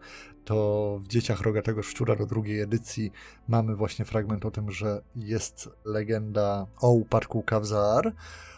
to 0.46 0.98
w 1.02 1.08
Dzieciach 1.08 1.40
Rogatego 1.40 1.82
Szczura 1.82 2.16
do 2.16 2.26
drugiej 2.26 2.60
edycji 2.60 3.12
mamy 3.48 3.76
właśnie 3.76 4.04
fragment 4.04 4.46
o 4.46 4.50
tym, 4.50 4.70
że 4.70 5.02
jest 5.16 5.70
legenda 5.84 6.66
o 6.80 6.90
upadku 6.90 7.42
Kawzar, 7.42 8.12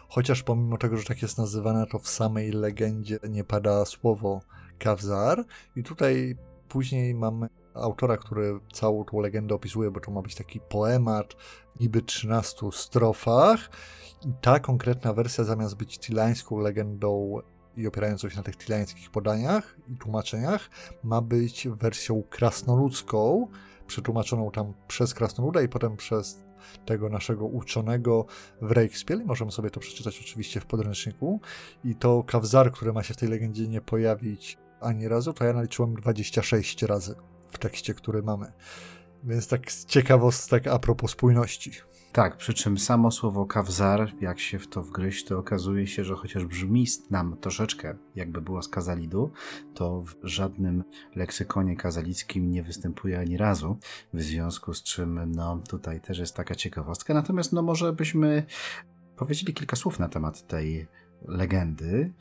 chociaż 0.09 0.42
pomimo 0.42 0.76
tego, 0.76 0.97
że 0.97 1.04
tak 1.04 1.23
jest 1.23 1.38
nazywana, 1.38 1.87
to 1.87 1.99
w 1.99 2.09
samej 2.09 2.52
legendzie 2.52 3.18
nie 3.28 3.45
pada 3.45 3.85
słowo 3.85 4.40
Kawzar. 4.78 5.45
I 5.76 5.83
tutaj 5.83 6.37
później 6.68 7.14
mamy 7.14 7.49
autora, 7.75 8.16
który 8.16 8.61
całą 8.73 9.04
tą 9.04 9.21
legendę 9.21 9.54
opisuje, 9.54 9.90
bo 9.90 10.00
to 10.00 10.11
ma 10.11 10.23
być 10.23 10.35
taki 10.35 10.61
poemat 10.61 11.37
niby 11.80 12.02
13 12.02 12.66
strofach. 12.73 13.71
I 14.26 14.33
ta 14.40 14.61
konkretna 14.61 15.12
wersja 15.12 15.45
zamiast 15.45 15.76
być 15.76 15.99
tilańską 15.99 16.59
legendą 16.59 17.40
i 17.78 17.87
opierającą 17.87 18.28
się 18.28 18.37
na 18.37 18.42
tych 18.42 18.56
tylańskich 18.56 19.11
podaniach 19.11 19.76
i 19.88 19.97
tłumaczeniach, 19.97 20.70
ma 21.02 21.20
być 21.20 21.68
wersją 21.68 22.23
krasnoludzką, 22.30 23.49
przetłumaczoną 23.87 24.50
tam 24.50 24.75
przez 24.88 25.14
krasnoluda 25.14 25.62
i 25.62 25.68
potem 25.68 25.97
przez 25.97 26.49
tego 26.87 27.08
naszego 27.08 27.47
uczonego 27.47 28.26
w 28.62 28.70
Reichspiel. 28.70 29.25
Możemy 29.25 29.52
sobie 29.52 29.70
to 29.70 29.80
przeczytać 29.80 30.20
oczywiście 30.20 30.61
w 30.61 30.66
podręczniku. 30.66 31.40
I 31.85 31.94
to 31.94 32.23
kawzar, 32.23 32.73
które 32.73 32.92
ma 32.92 33.02
się 33.02 33.14
w 33.14 33.16
tej 33.16 33.28
legendzie 33.28 33.68
nie 33.68 33.80
pojawić 33.80 34.58
ani 34.80 35.08
razu, 35.08 35.32
to 35.32 35.44
ja 35.44 35.52
naliczyłem 35.52 35.94
26 35.94 36.82
razy 36.82 37.14
w 37.49 37.58
tekście, 37.58 37.94
który 37.94 38.23
mamy. 38.23 38.52
Więc 39.25 39.49
tak 39.49 39.73
z 39.73 39.87
ciekawostek 39.87 40.66
a 40.66 40.78
propos 40.78 41.11
spójności. 41.11 41.73
Tak, 42.18 42.37
przy 42.37 42.54
czym 42.54 42.78
samo 42.78 43.10
słowo 43.10 43.46
kawzar, 43.46 44.12
jak 44.20 44.40
się 44.40 44.58
w 44.58 44.68
to 44.68 44.82
wgryźć, 44.82 45.25
to 45.25 45.38
okazuje 45.38 45.87
się, 45.87 46.04
że 46.04 46.14
chociaż 46.14 46.44
brzmi 46.44 46.87
nam 47.10 47.37
troszeczkę 47.40 47.96
jakby 48.14 48.40
było 48.40 48.62
z 48.62 48.68
kazalidu, 48.68 49.30
to 49.75 50.02
w 50.02 50.14
żadnym 50.22 50.84
leksykonie 51.16 51.76
kazalickim 51.76 52.50
nie 52.50 52.62
występuje 52.62 53.18
ani 53.18 53.37
razu, 53.37 53.78
w 54.12 54.22
związku 54.22 54.75
z 54.75 54.82
czym 54.82 55.32
no 55.32 55.62
tutaj 55.68 56.00
też 56.00 56.18
jest 56.18 56.37
taka 56.37 56.54
ciekawostka. 56.54 57.14
Natomiast 57.14 57.52
no 57.52 57.62
może 57.62 57.92
byśmy 57.92 58.46
powiedzieli 59.16 59.54
kilka 59.54 59.76
słów 59.76 59.98
na 59.98 60.08
temat 60.08 60.46
tej 60.46 60.87
legendy 61.22 62.12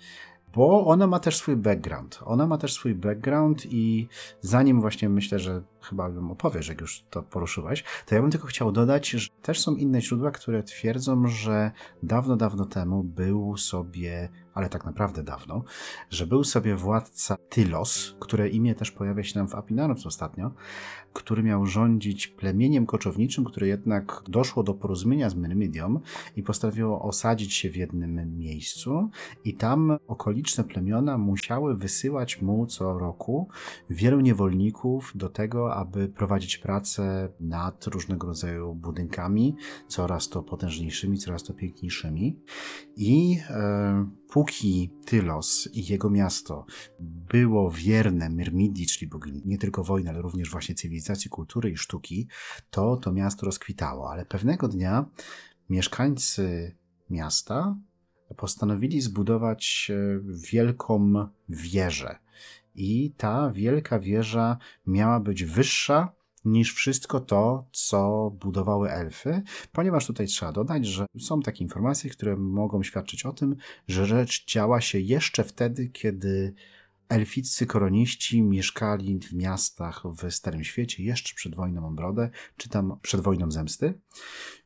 bo 0.58 0.86
ona 0.86 1.08
ma 1.08 1.20
też 1.20 1.38
swój 1.38 1.56
background. 1.56 2.20
Ona 2.26 2.48
ma 2.48 2.58
też 2.58 2.74
swój 2.74 2.96
background 2.96 3.66
i 3.66 4.08
zanim 4.42 4.82
właśnie 4.82 5.10
myślę, 5.10 5.40
że 5.40 5.62
chyba 5.82 6.10
bym 6.10 6.32
opowiesz, 6.32 6.68
jak 6.68 6.82
już 6.82 7.04
to 7.10 7.24
poruszyłeś, 7.24 7.84
to 8.06 8.16
ja 8.16 8.22
bym 8.22 8.32
tylko 8.32 8.48
chciał 8.48 8.72
dodać, 8.72 9.10
że 9.10 9.30
też 9.42 9.60
są 9.60 9.76
inne 9.76 10.02
źródła, 10.02 10.32
które 10.32 10.64
twierdzą, 10.64 11.28
że 11.28 11.72
dawno, 12.04 12.36
dawno 12.36 12.66
temu 12.66 13.04
był 13.04 13.58
sobie, 13.58 14.30
ale 14.58 14.70
tak 14.70 14.86
naprawdę 14.86 15.24
dawno, 15.24 15.64
że 16.10 16.28
był 16.28 16.44
sobie 16.44 16.76
władca 16.76 17.38
Tylos, 17.50 18.16
które 18.20 18.50
imię 18.50 18.76
też 18.76 18.92
pojawia 18.92 19.24
się 19.24 19.40
nam 19.40 19.48
w 19.48 19.56
Apinarus 19.56 20.06
ostatnio, 20.06 20.52
który 21.14 21.44
miał 21.44 21.66
rządzić 21.66 22.28
plemieniem 22.28 22.86
koczowniczym, 22.86 23.46
które 23.46 23.68
jednak 23.68 24.24
doszło 24.28 24.64
do 24.64 24.74
porozumienia 24.74 25.30
z 25.30 25.36
Myrmidią 25.36 26.00
i 26.36 26.44
postanowiło 26.44 27.02
osadzić 27.02 27.54
się 27.54 27.70
w 27.70 27.76
jednym 27.76 28.38
miejscu 28.38 29.10
i 29.44 29.54
tam 29.54 29.98
okoliczne 30.08 30.64
plemiona 30.64 31.18
musiały 31.18 31.76
wysyłać 31.76 32.42
mu 32.42 32.66
co 32.66 33.00
roku 33.00 33.48
wielu 33.90 34.20
niewolników 34.20 35.12
do 35.16 35.30
tego, 35.30 35.76
aby 35.76 36.08
prowadzić 36.08 36.58
pracę 36.58 37.30
nad 37.40 37.88
różnego 37.88 38.28
rodzaju 38.28 38.76
budynkami, 38.76 39.56
coraz 39.88 40.30
to 40.30 40.44
potężniejszymi, 40.44 41.18
coraz 41.18 41.44
to 41.44 41.54
piękniejszymi. 41.54 42.40
I 42.96 43.40
e, 43.50 44.10
póki 44.29 44.91
Tylos 45.05 45.69
i 45.74 45.86
jego 45.86 46.10
miasto 46.10 46.65
było 47.00 47.72
wierne 47.72 48.29
Myrmidii, 48.29 48.88
czyli 48.88 49.07
bogini 49.07 49.41
nie 49.46 49.57
tylko 49.57 49.84
wojny, 49.84 50.10
ale 50.10 50.22
również 50.22 50.51
właśnie 50.51 50.75
cywilizacji, 50.75 51.29
kultury 51.29 51.72
i 51.72 51.77
sztuki, 51.77 52.27
to 52.69 52.98
to 52.98 53.12
miasto 53.12 53.46
rozkwitało. 53.46 54.12
Ale 54.12 54.25
pewnego 54.25 54.67
dnia 54.67 55.05
mieszkańcy 55.69 56.75
miasta 57.10 57.75
postanowili 58.38 59.01
zbudować 59.01 59.91
e, 59.91 60.19
wielką 60.51 61.13
wieżę 61.50 62.19
i 62.75 63.13
ta 63.17 63.51
wielka 63.51 64.00
wieża 64.00 64.57
miała 64.88 65.19
być 65.19 65.43
wyższa 65.43 66.17
niż 66.48 66.74
wszystko 66.74 67.20
to, 67.20 67.68
co 67.72 68.32
budowały 68.39 68.92
elfy, 68.92 69.42
ponieważ 69.72 70.08
tutaj 70.08 70.27
trzeba 70.27 70.51
dodać, 70.51 70.86
że 70.86 71.06
są 71.20 71.42
takie 71.42 71.63
informacje, 71.63 72.10
które 72.10 72.38
mogą 72.38 72.84
świadczyć 72.84 73.25
o 73.25 73.34
tym, 73.34 73.56
że 73.88 74.06
rzecz 74.06 74.46
działa 74.46 74.82
się 74.82 75.00
jeszcze 75.00 75.44
wtedy, 75.44 75.89
kiedy 75.89 76.54
elficcy 77.10 77.66
koroniści 77.66 78.44
mieszkali 78.44 79.20
w 79.20 79.34
miastach 79.34 80.04
w 80.22 80.32
Starym 80.32 80.64
Świecie 80.64 81.04
jeszcze 81.04 81.36
przed 81.36 81.56
wojną 81.56 81.88
o 81.88 81.92
Brodę, 81.92 82.30
czy 82.58 82.70
tam 82.70 83.00
przed 83.02 83.22
wojną 83.22 83.52
Zemsty. 83.52 84.00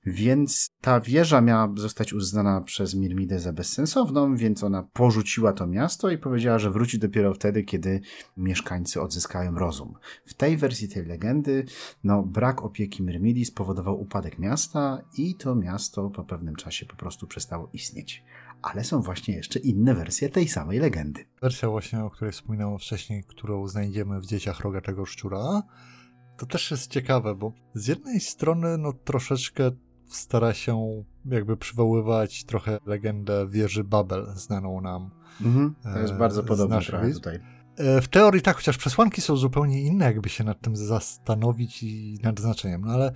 Więc 0.06 0.70
ta 0.82 1.00
wieża 1.00 1.42
miała 1.42 1.74
zostać 1.76 2.14
uznana 2.14 2.62
przez 2.62 2.96
Mirmidę 2.96 3.40
za 3.40 3.54
bezsensowną, 3.54 4.36
więc 4.36 4.64
ona 4.64 4.84
porzuciła 4.84 5.54
to 5.54 5.68
miasto 5.68 6.10
i 6.10 6.18
powiedziała, 6.18 6.60
że 6.60 6.72
wróci 6.72 7.00
dopiero 7.00 7.34
wtedy, 7.34 7.64
kiedy 7.64 8.02
mieszkańcy 8.38 9.02
odzyskają 9.02 9.56
rozum. 9.56 9.94
W 10.26 10.34
tej 10.34 10.58
wersji 10.58 10.90
tej 10.90 11.06
legendy, 11.06 11.66
no, 12.04 12.24
brak 12.24 12.62
opieki 12.64 13.04
Myrmidii 13.04 13.46
spowodował 13.46 14.02
upadek 14.02 14.40
miasta 14.40 15.02
i 15.18 15.36
to 15.36 15.56
miasto 15.56 16.10
po 16.10 16.24
pewnym 16.24 16.56
czasie 16.56 16.86
po 16.86 16.96
prostu 16.96 17.28
przestało 17.28 17.70
istnieć 17.74 18.24
ale 18.62 18.84
są 18.84 19.02
właśnie 19.02 19.36
jeszcze 19.36 19.60
inne 19.60 19.96
wersje 19.96 20.30
tej 20.30 20.48
samej 20.48 20.80
legendy. 20.80 21.26
Wersja 21.42 21.70
właśnie, 21.70 22.04
o 22.04 22.10
której 22.10 22.32
wspominałem 22.32 22.80
wcześniej, 22.80 23.24
którą 23.24 23.68
znajdziemy 23.68 24.20
w 24.20 24.26
Dzieciach 24.26 24.60
Rogatego 24.60 25.06
Szczura, 25.06 25.62
to 26.38 26.46
też 26.46 26.72
jest 26.72 26.92
ciekawe, 26.92 27.36
bo 27.36 27.54
z 27.74 27.88
jednej 27.88 28.20
strony 28.20 28.78
no 28.78 28.94
troszeczkę 28.94 29.72
stara 30.06 30.54
się 30.54 31.04
jakby 31.26 31.58
przywoływać 31.58 32.44
trochę 32.44 32.78
legendę 32.86 33.48
wieży 33.48 33.84
Babel, 33.84 34.28
znaną 34.36 34.82
nam. 34.82 35.10
Mhm, 35.42 35.76
to 35.84 36.00
jest 36.00 36.14
bardzo 36.14 36.44
podobne 36.44 36.82
tutaj. 37.14 37.40
E, 37.78 38.02
w 38.02 38.08
teorii 38.08 38.42
tak, 38.42 38.56
chociaż 38.56 38.78
przesłanki 38.78 39.22
są 39.22 39.36
zupełnie 39.36 39.82
inne, 39.82 40.06
jakby 40.06 40.30
się 40.30 40.44
nad 40.44 40.62
tym 40.62 40.76
zastanowić 40.76 41.84
i 41.84 42.20
nad 42.24 42.40
znaczeniem, 42.40 42.82
no 42.82 42.92
ale 42.92 43.12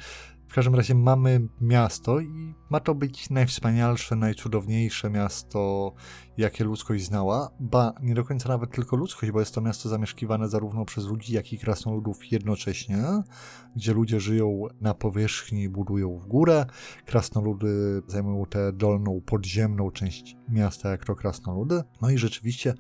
w 0.48 0.54
każdym 0.54 0.76
razie 0.76 0.96
mamy 0.96 1.48
miasto 1.62 2.20
i 2.20 2.56
Ma 2.70 2.80
to 2.80 2.96
być 2.96 3.30
najwspanialsze, 3.30 4.16
najcudowniejsze 4.16 5.10
miasto, 5.10 5.94
jakie 6.38 6.64
ludzkość 6.64 7.06
znała. 7.06 7.50
Ba, 7.60 7.94
nie 8.02 8.14
do 8.14 8.24
końca 8.24 8.50
nawet 8.50 8.72
tylko 8.72 8.96
ludzkość, 8.96 9.32
bo 9.32 9.40
jest 9.40 9.56
to 9.56 9.62
miasto 9.62 9.90
zamieszkiwane 9.90 10.50
zarówno 10.50 10.86
przez 10.86 11.06
ludzi, 11.06 11.34
jak 11.34 11.54
i 11.54 11.60
krasnoludów 11.60 12.32
jednocześnie, 12.32 13.04
gdzie 13.76 13.94
ludzie 13.94 14.20
żyją 14.20 14.62
na 14.82 14.94
powierzchni, 14.94 15.70
budują 15.70 16.18
w 16.18 16.28
górę. 16.28 16.66
Krasnoludy 17.06 18.02
zajmują 18.08 18.46
tę 18.46 18.74
dolną, 18.74 19.22
podziemną 19.26 19.92
część 19.92 20.36
miasta, 20.50 20.90
jak 20.90 21.06
to 21.06 21.16
krasnoludy. 21.16 21.82
No 22.02 22.10
i 22.10 22.18
rzeczywiście 22.18 22.74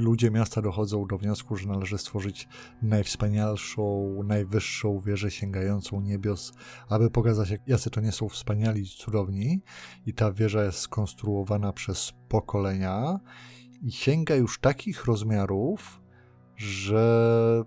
ludzie 0.00 0.30
miasta 0.30 0.62
dochodzą 0.62 1.06
do 1.06 1.18
wniosku, 1.18 1.56
że 1.56 1.68
należy 1.68 1.98
stworzyć 1.98 2.48
najwspanialszą, 2.82 4.14
najwyższą 4.24 5.00
wieżę 5.00 5.30
sięgającą 5.30 6.00
niebios, 6.00 6.52
aby 6.88 7.10
pokazać, 7.10 7.50
jak 7.50 7.68
jacy 7.68 7.90
to 7.90 8.00
nie 8.00 8.12
są 8.12 8.28
wspaniali, 8.28 8.86
cudowni. 8.86 9.62
I 10.06 10.14
ta 10.14 10.32
wieża 10.32 10.64
jest 10.64 10.78
skonstruowana 10.78 11.72
przez 11.72 12.12
pokolenia 12.28 13.20
i 13.82 13.92
sięga 13.92 14.34
już 14.34 14.58
takich 14.58 15.04
rozmiarów, 15.04 16.00
że 16.56 17.64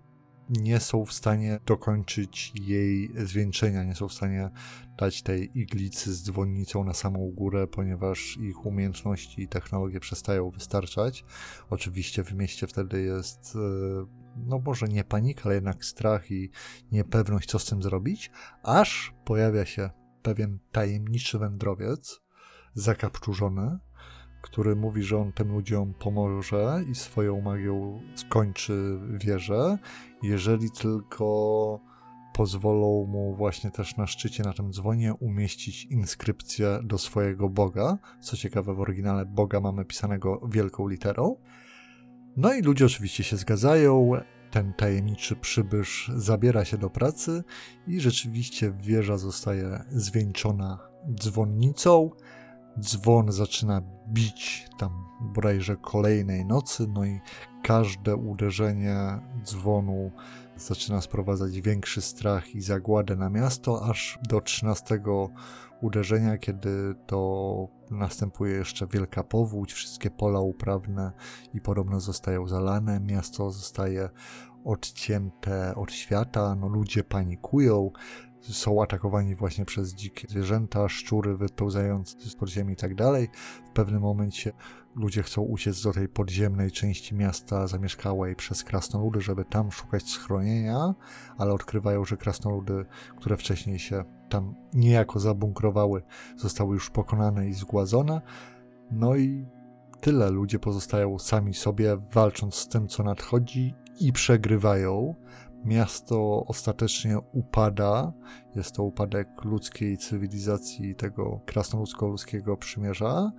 nie 0.50 0.80
są 0.80 1.06
w 1.06 1.14
stanie 1.14 1.60
dokończyć 1.66 2.54
jej 2.62 3.12
zwieńczenia, 3.26 3.84
nie 3.84 3.96
są 3.96 4.08
w 4.08 4.14
stanie 4.14 4.50
dać 4.98 5.22
tej 5.22 5.60
iglicy 5.60 6.14
z 6.14 6.24
dzwonnicą 6.24 6.84
na 6.84 6.94
samą 6.94 7.32
górę, 7.36 7.68
ponieważ 7.68 8.38
ich 8.38 8.66
umiejętności 8.66 9.42
i 9.42 9.48
technologie 9.48 10.00
przestają 10.00 10.50
wystarczać. 10.50 11.26
Oczywiście 11.70 12.24
w 12.24 12.34
mieście 12.34 12.68
wtedy 12.68 13.02
jest, 13.02 13.56
e, 13.56 13.60
no 14.38 14.60
może 14.66 14.88
nie 14.88 15.04
panika, 15.04 15.42
ale 15.46 15.56
jednak 15.56 15.86
strach 15.86 16.32
i 16.32 16.50
niepewność, 16.92 17.50
co 17.50 17.60
z 17.60 17.66
tym 17.66 17.84
zrobić, 17.84 18.32
aż 18.64 19.14
pojawia 19.26 19.66
się 19.66 19.90
pewien 20.22 20.60
tajemniczy 20.72 21.40
wędrowiec, 21.40 22.22
zakapturzony, 22.74 23.80
który 24.42 24.76
mówi, 24.76 25.04
że 25.04 25.18
on 25.18 25.34
tym 25.34 25.52
ludziom 25.52 25.94
pomoże 25.94 26.84
i 26.92 26.96
swoją 26.96 27.42
magią 27.42 28.02
skończy 28.16 29.00
wieżę, 29.14 29.78
jeżeli 30.24 30.72
tylko 30.72 31.93
pozwolą 32.34 33.06
mu 33.06 33.36
właśnie 33.36 33.72
też 33.72 33.98
na 33.98 34.08
szczycie, 34.08 34.44
na 34.44 34.54
tym 34.54 34.74
dzwonie 34.74 35.14
umieścić 35.14 35.86
inskrypcję 35.86 36.80
do 36.84 36.98
swojego 36.98 37.50
Boga. 37.50 37.98
Co 38.20 38.38
ciekawe, 38.38 38.74
w 38.74 38.80
oryginale 38.80 39.26
Boga 39.26 39.60
mamy 39.60 39.86
pisanego 39.86 40.48
wielką 40.52 40.88
literą. 40.88 41.36
No 42.38 42.54
i 42.54 42.62
ludzie 42.62 42.86
oczywiście 42.86 43.24
się 43.24 43.38
zgadzają. 43.38 44.12
Ten 44.52 44.74
tajemniczy 44.74 45.36
przybysz 45.36 46.12
zabiera 46.16 46.66
się 46.66 46.78
do 46.78 46.90
pracy 46.90 47.44
i 47.88 48.00
rzeczywiście 48.00 48.72
wieża 48.72 49.18
zostaje 49.18 49.84
zwieńczona 49.90 50.80
dzwonnicą. 51.20 52.10
Dzwon 52.80 53.32
zaczyna 53.32 53.82
bić 54.10 54.68
tam 54.80 55.06
bodajże 55.22 55.76
kolejnej 55.76 56.46
nocy, 56.46 56.88
no 56.88 57.06
i 57.06 57.20
każde 57.64 58.16
uderzenie 58.16 58.98
dzwonu 59.44 60.12
zaczyna 60.58 61.02
sprowadzać 61.02 61.62
większy 61.62 62.02
strach 62.02 62.56
i 62.56 62.62
zagładę 62.62 63.16
na 63.16 63.30
miasto, 63.30 63.86
aż 63.86 64.20
do 64.30 64.42
13 64.42 65.00
uderzenia, 65.82 66.38
kiedy 66.38 66.96
to 67.06 67.68
następuje 67.92 68.56
jeszcze 68.56 68.88
wielka 68.88 69.24
powódź, 69.24 69.74
wszystkie 69.74 70.12
pola 70.12 70.40
uprawne 70.40 71.12
i 71.54 71.62
podobno 71.62 72.00
zostają 72.00 72.48
zalane, 72.48 73.00
miasto 73.00 73.52
zostaje 73.52 74.10
odcięte 74.66 75.76
od 75.76 75.92
świata, 75.92 76.56
no 76.56 76.68
ludzie 76.68 77.04
panikują, 77.04 77.92
są 78.44 78.84
atakowani 78.84 79.36
właśnie 79.36 79.66
przez 79.66 79.94
dzikie 79.94 80.28
zwierzęta, 80.28 80.90
szczury 80.90 81.38
wypełzające 81.38 82.30
z 82.30 82.36
podziemi 82.36 82.74
i 82.74 82.76
tak 82.76 82.96
dalej. 82.96 83.30
W 83.66 83.70
pewnym 83.70 84.02
momencie 84.02 84.52
ludzie 84.96 85.24
chcą 85.24 85.42
uciec 85.42 85.82
do 85.82 85.94
tej 85.94 86.08
podziemnej 86.08 86.72
części 86.72 87.16
miasta 87.16 87.68
zamieszkałej 87.68 88.36
przez 88.36 88.64
krasnoludy, 88.64 89.22
żeby 89.22 89.46
tam 89.46 89.72
szukać 89.72 90.10
schronienia, 90.10 90.94
ale 91.38 91.54
odkrywają, 91.54 92.06
że 92.06 92.18
krasnoludy, 92.18 92.86
które 93.18 93.38
wcześniej 93.38 93.80
się 93.80 94.04
tam 94.30 94.56
niejako 94.74 95.20
zabunkrowały, 95.20 96.02
zostały 96.38 96.74
już 96.74 96.90
pokonane 96.90 97.48
i 97.48 97.54
zgładzone. 97.54 98.22
No 98.92 99.16
i 99.16 99.46
tyle. 100.02 100.30
Ludzie 100.32 100.60
pozostają 100.60 101.20
sami 101.20 101.54
sobie, 101.54 101.98
walcząc 102.14 102.56
z 102.56 102.68
tym, 102.68 102.88
co 102.88 103.04
nadchodzi 103.04 103.76
i 104.00 104.14
przegrywają. 104.14 105.16
Miasto 105.64 106.46
ostatecznie 106.46 107.20
upada. 107.20 108.14
Jest 108.56 108.76
to 108.76 108.84
upadek 108.84 109.28
ludzkiej 109.44 109.98
cywilizacji, 109.98 110.96
tego 110.96 111.42
krasnoludzko-ludzkiego 111.46 112.58
przymierza 112.58 113.32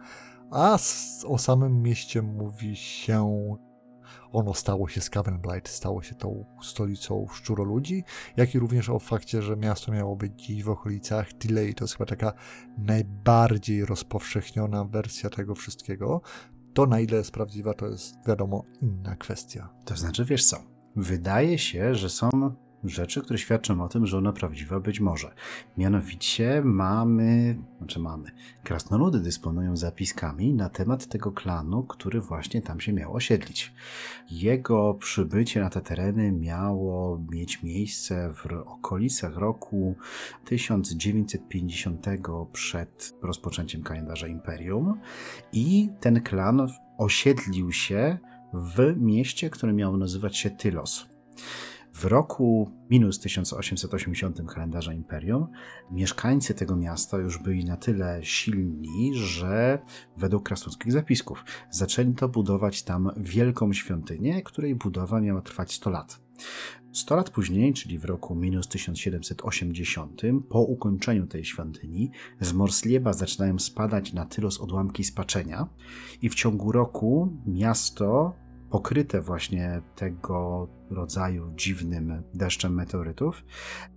a 0.50 0.78
o 1.26 1.38
samym 1.38 1.82
mieście 1.82 2.22
mówi 2.22 2.76
się 2.76 3.56
ono 4.32 4.54
stało 4.54 4.88
się 4.88 5.00
Skavenblight, 5.00 5.68
stało 5.68 6.02
się 6.02 6.14
tą 6.14 6.44
stolicą 6.62 7.26
szczuroludzi, 7.32 8.04
jak 8.36 8.54
i 8.54 8.58
również 8.58 8.88
o 8.90 8.98
fakcie, 8.98 9.42
że 9.42 9.56
miasto 9.56 9.92
miało 9.92 10.16
być 10.16 10.42
dziś 10.42 10.62
w 10.62 10.68
okolicach 10.68 11.32
Delay. 11.32 11.74
To 11.74 11.84
jest 11.84 11.94
chyba 11.94 12.06
taka 12.06 12.32
najbardziej 12.78 13.84
rozpowszechniona 13.84 14.84
wersja 14.84 15.30
tego 15.30 15.54
wszystkiego. 15.54 16.20
To 16.74 16.86
na 16.86 17.00
ile 17.00 17.16
jest 17.16 17.30
prawdziwa, 17.30 17.74
to 17.74 17.86
jest 17.86 18.14
wiadomo 18.26 18.64
inna 18.80 19.16
kwestia. 19.16 19.68
To 19.84 19.96
znaczy, 19.96 20.24
wiesz 20.24 20.46
co, 20.46 20.73
wydaje 20.96 21.58
się, 21.58 21.94
że 21.94 22.10
są 22.10 22.30
rzeczy, 22.84 23.22
które 23.22 23.38
świadczą 23.38 23.84
o 23.84 23.88
tym, 23.88 24.06
że 24.06 24.18
ona 24.18 24.32
prawdziwa 24.32 24.80
być 24.80 25.00
może. 25.00 25.34
Mianowicie 25.78 26.62
mamy, 26.64 27.58
znaczy 27.78 28.00
mamy, 28.00 28.30
krasnoludy 28.64 29.20
dysponują 29.20 29.76
zapiskami 29.76 30.54
na 30.54 30.68
temat 30.68 31.06
tego 31.06 31.32
klanu, 31.32 31.82
który 31.82 32.20
właśnie 32.20 32.62
tam 32.62 32.80
się 32.80 32.92
miał 32.92 33.14
osiedlić. 33.14 33.74
Jego 34.30 34.94
przybycie 34.94 35.60
na 35.60 35.70
te 35.70 35.80
tereny 35.80 36.32
miało 36.32 37.20
mieć 37.30 37.62
miejsce 37.62 38.32
w 38.32 38.46
okolicach 38.66 39.36
roku 39.36 39.96
1950 40.44 42.06
przed 42.52 43.14
rozpoczęciem 43.22 43.82
kalendarza 43.82 44.26
Imperium 44.26 45.00
i 45.52 45.88
ten 46.00 46.22
klan 46.22 46.68
osiedlił 46.98 47.72
się 47.72 48.18
w 48.54 48.94
mieście, 48.96 49.50
które 49.50 49.72
miało 49.72 49.96
nazywać 49.96 50.36
się 50.36 50.50
Tylos. 50.50 51.06
W 51.94 52.04
roku 52.04 52.70
minus 52.90 53.20
1880 53.20 54.52
kalendarza 54.54 54.92
Imperium 54.92 55.46
mieszkańcy 55.90 56.54
tego 56.54 56.76
miasta 56.76 57.18
już 57.18 57.38
byli 57.38 57.64
na 57.64 57.76
tyle 57.76 58.20
silni, 58.22 59.14
że 59.14 59.78
według 60.16 60.46
krasnoludzkich 60.46 60.92
zapisków 60.92 61.44
zaczęli 61.70 62.14
to 62.14 62.28
budować 62.28 62.82
tam 62.82 63.10
wielką 63.16 63.72
świątynię, 63.72 64.42
której 64.42 64.74
budowa 64.74 65.20
miała 65.20 65.42
trwać 65.42 65.72
100 65.72 65.90
lat. 65.90 66.20
100 66.92 67.16
lat 67.16 67.30
później, 67.30 67.74
czyli 67.74 67.98
w 67.98 68.04
roku 68.04 68.34
minus 68.34 68.68
1780, 68.68 70.22
po 70.48 70.60
ukończeniu 70.60 71.26
tej 71.26 71.44
świątyni, 71.44 72.10
z 72.40 72.52
Morslieba 72.52 73.12
zaczynają 73.12 73.58
spadać 73.58 74.12
na 74.12 74.26
Tylos 74.26 74.60
odłamki 74.60 75.04
spaczenia 75.04 75.68
i 76.22 76.28
w 76.28 76.34
ciągu 76.34 76.72
roku 76.72 77.36
miasto 77.46 78.34
pokryte 78.74 79.20
właśnie 79.20 79.80
tego 79.96 80.68
rodzaju 80.94 81.52
dziwnym 81.56 82.22
deszczem 82.34 82.74
meteorytów. 82.74 83.44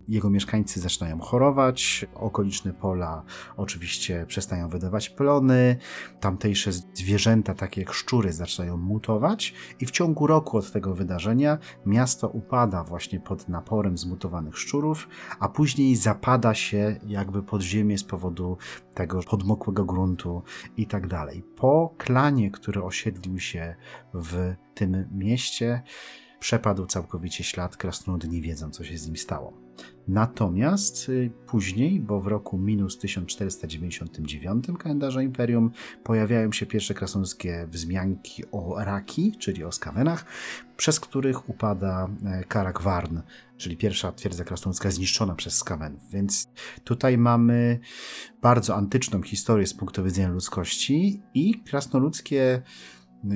Jego 0.07 0.29
mieszkańcy 0.29 0.79
zaczynają 0.79 1.19
chorować, 1.19 2.05
okoliczne 2.15 2.73
pola 2.73 3.23
oczywiście 3.57 4.25
przestają 4.27 4.69
wydawać 4.69 5.09
plony, 5.09 5.77
tamtejsze 6.19 6.71
zwierzęta, 6.71 7.53
takie 7.53 7.81
jak 7.81 7.93
szczury, 7.93 8.33
zaczynają 8.33 8.77
mutować, 8.77 9.53
i 9.79 9.85
w 9.85 9.91
ciągu 9.91 10.27
roku 10.27 10.57
od 10.57 10.71
tego 10.71 10.95
wydarzenia 10.95 11.57
miasto 11.85 12.27
upada 12.27 12.83
właśnie 12.83 13.19
pod 13.19 13.49
naporem 13.49 13.97
zmutowanych 13.97 14.57
szczurów, 14.57 15.07
a 15.39 15.49
później 15.49 15.95
zapada 15.95 16.53
się 16.53 16.99
jakby 17.07 17.43
pod 17.43 17.61
ziemię 17.61 17.97
z 17.97 18.03
powodu 18.03 18.57
tego 18.93 19.19
podmokłego 19.23 19.85
gruntu 19.85 20.43
i 20.77 20.87
tak 20.87 21.07
dalej. 21.07 21.43
Po 21.55 21.93
klanie, 21.97 22.51
który 22.51 22.83
osiedlił 22.83 23.39
się 23.39 23.75
w 24.13 24.55
tym 24.73 25.07
mieście, 25.11 25.81
przepadł 26.39 26.85
całkowicie 26.85 27.43
ślad, 27.43 27.77
krasnoludy 27.77 28.27
nie 28.27 28.41
wiedzą, 28.41 28.71
co 28.71 28.83
się 28.83 28.97
z 28.97 29.07
nim 29.07 29.17
stało. 29.17 29.67
Natomiast 30.07 31.09
y, 31.09 31.31
później, 31.47 31.99
bo 31.99 32.21
w 32.21 32.27
roku 32.27 32.57
minus 32.57 32.97
1499 32.97 34.65
kalendarza 34.79 35.21
Imperium 35.21 35.71
pojawiają 36.03 36.51
się 36.51 36.65
pierwsze 36.65 36.93
krasnoludzkie 36.93 37.67
wzmianki 37.71 38.43
o 38.51 38.75
Raki, 38.83 39.35
czyli 39.39 39.63
o 39.63 39.71
Skawenach, 39.71 40.25
przez 40.77 40.99
których 40.99 41.49
upada 41.49 42.09
e, 42.25 42.43
Karak 42.43 42.81
Warn, 42.81 43.19
czyli 43.57 43.77
pierwsza 43.77 44.11
twierdza 44.11 44.43
krasnoludzka 44.43 44.91
zniszczona 44.91 45.35
przez 45.35 45.53
Skawenów. 45.57 46.11
Więc 46.11 46.49
tutaj 46.83 47.17
mamy 47.17 47.79
bardzo 48.41 48.75
antyczną 48.75 49.21
historię 49.21 49.67
z 49.67 49.73
punktu 49.73 50.03
widzenia 50.03 50.29
ludzkości 50.29 51.21
i 51.33 51.61
krasnoludzkie 51.63 52.61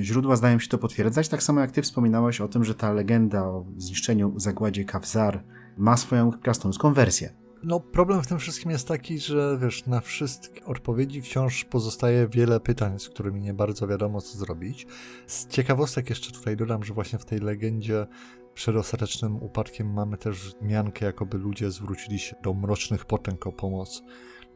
Źródła 0.00 0.36
zdają 0.36 0.58
się 0.58 0.68
to 0.68 0.78
potwierdzać, 0.78 1.28
tak 1.28 1.42
samo 1.42 1.60
jak 1.60 1.70
ty 1.70 1.82
wspominałeś 1.82 2.40
o 2.40 2.48
tym, 2.48 2.64
że 2.64 2.74
ta 2.74 2.92
legenda 2.92 3.44
o 3.44 3.64
zniszczeniu 3.76 4.32
zagładzie 4.36 4.84
Kawzar 4.84 5.44
ma 5.76 5.96
swoją 5.96 6.32
krasnoludzką 6.32 6.94
wersję. 6.94 7.32
No, 7.64 7.80
problem 7.80 8.22
w 8.22 8.26
tym 8.26 8.38
wszystkim 8.38 8.70
jest 8.70 8.88
taki, 8.88 9.18
że 9.18 9.58
wiesz, 9.60 9.86
na 9.86 10.00
wszystkie 10.00 10.64
odpowiedzi 10.64 11.22
wciąż 11.22 11.64
pozostaje 11.64 12.28
wiele 12.28 12.60
pytań, 12.60 12.98
z 12.98 13.08
którymi 13.08 13.40
nie 13.40 13.54
bardzo 13.54 13.86
wiadomo, 13.86 14.20
co 14.20 14.38
zrobić. 14.38 14.86
Z 15.26 15.46
ciekawostek 15.46 16.10
jeszcze 16.10 16.32
tutaj 16.32 16.56
dodam, 16.56 16.84
że 16.84 16.94
właśnie 16.94 17.18
w 17.18 17.24
tej 17.24 17.38
legendzie 17.38 18.06
przed 18.54 18.76
ostatecznym 18.76 19.42
upadkiem 19.42 19.92
mamy 19.92 20.16
też 20.18 20.54
miankę, 20.62 21.06
jakoby 21.06 21.38
ludzie 21.38 21.70
zwrócili 21.70 22.18
się 22.18 22.36
do 22.42 22.54
mrocznych 22.54 23.04
potęg 23.04 23.46
o 23.46 23.52
pomoc. 23.52 24.02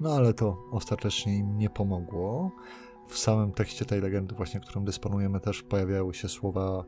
No 0.00 0.14
ale 0.14 0.34
to 0.34 0.56
ostatecznie 0.70 1.38
im 1.38 1.58
nie 1.58 1.70
pomogło. 1.70 2.52
W 3.06 3.18
samym 3.18 3.52
tekście 3.52 3.84
tej 3.84 4.00
legendy, 4.00 4.34
właśnie 4.34 4.60
którym 4.60 4.84
dysponujemy, 4.84 5.40
też 5.40 5.62
pojawiały 5.62 6.14
się 6.14 6.28
słowa 6.28 6.84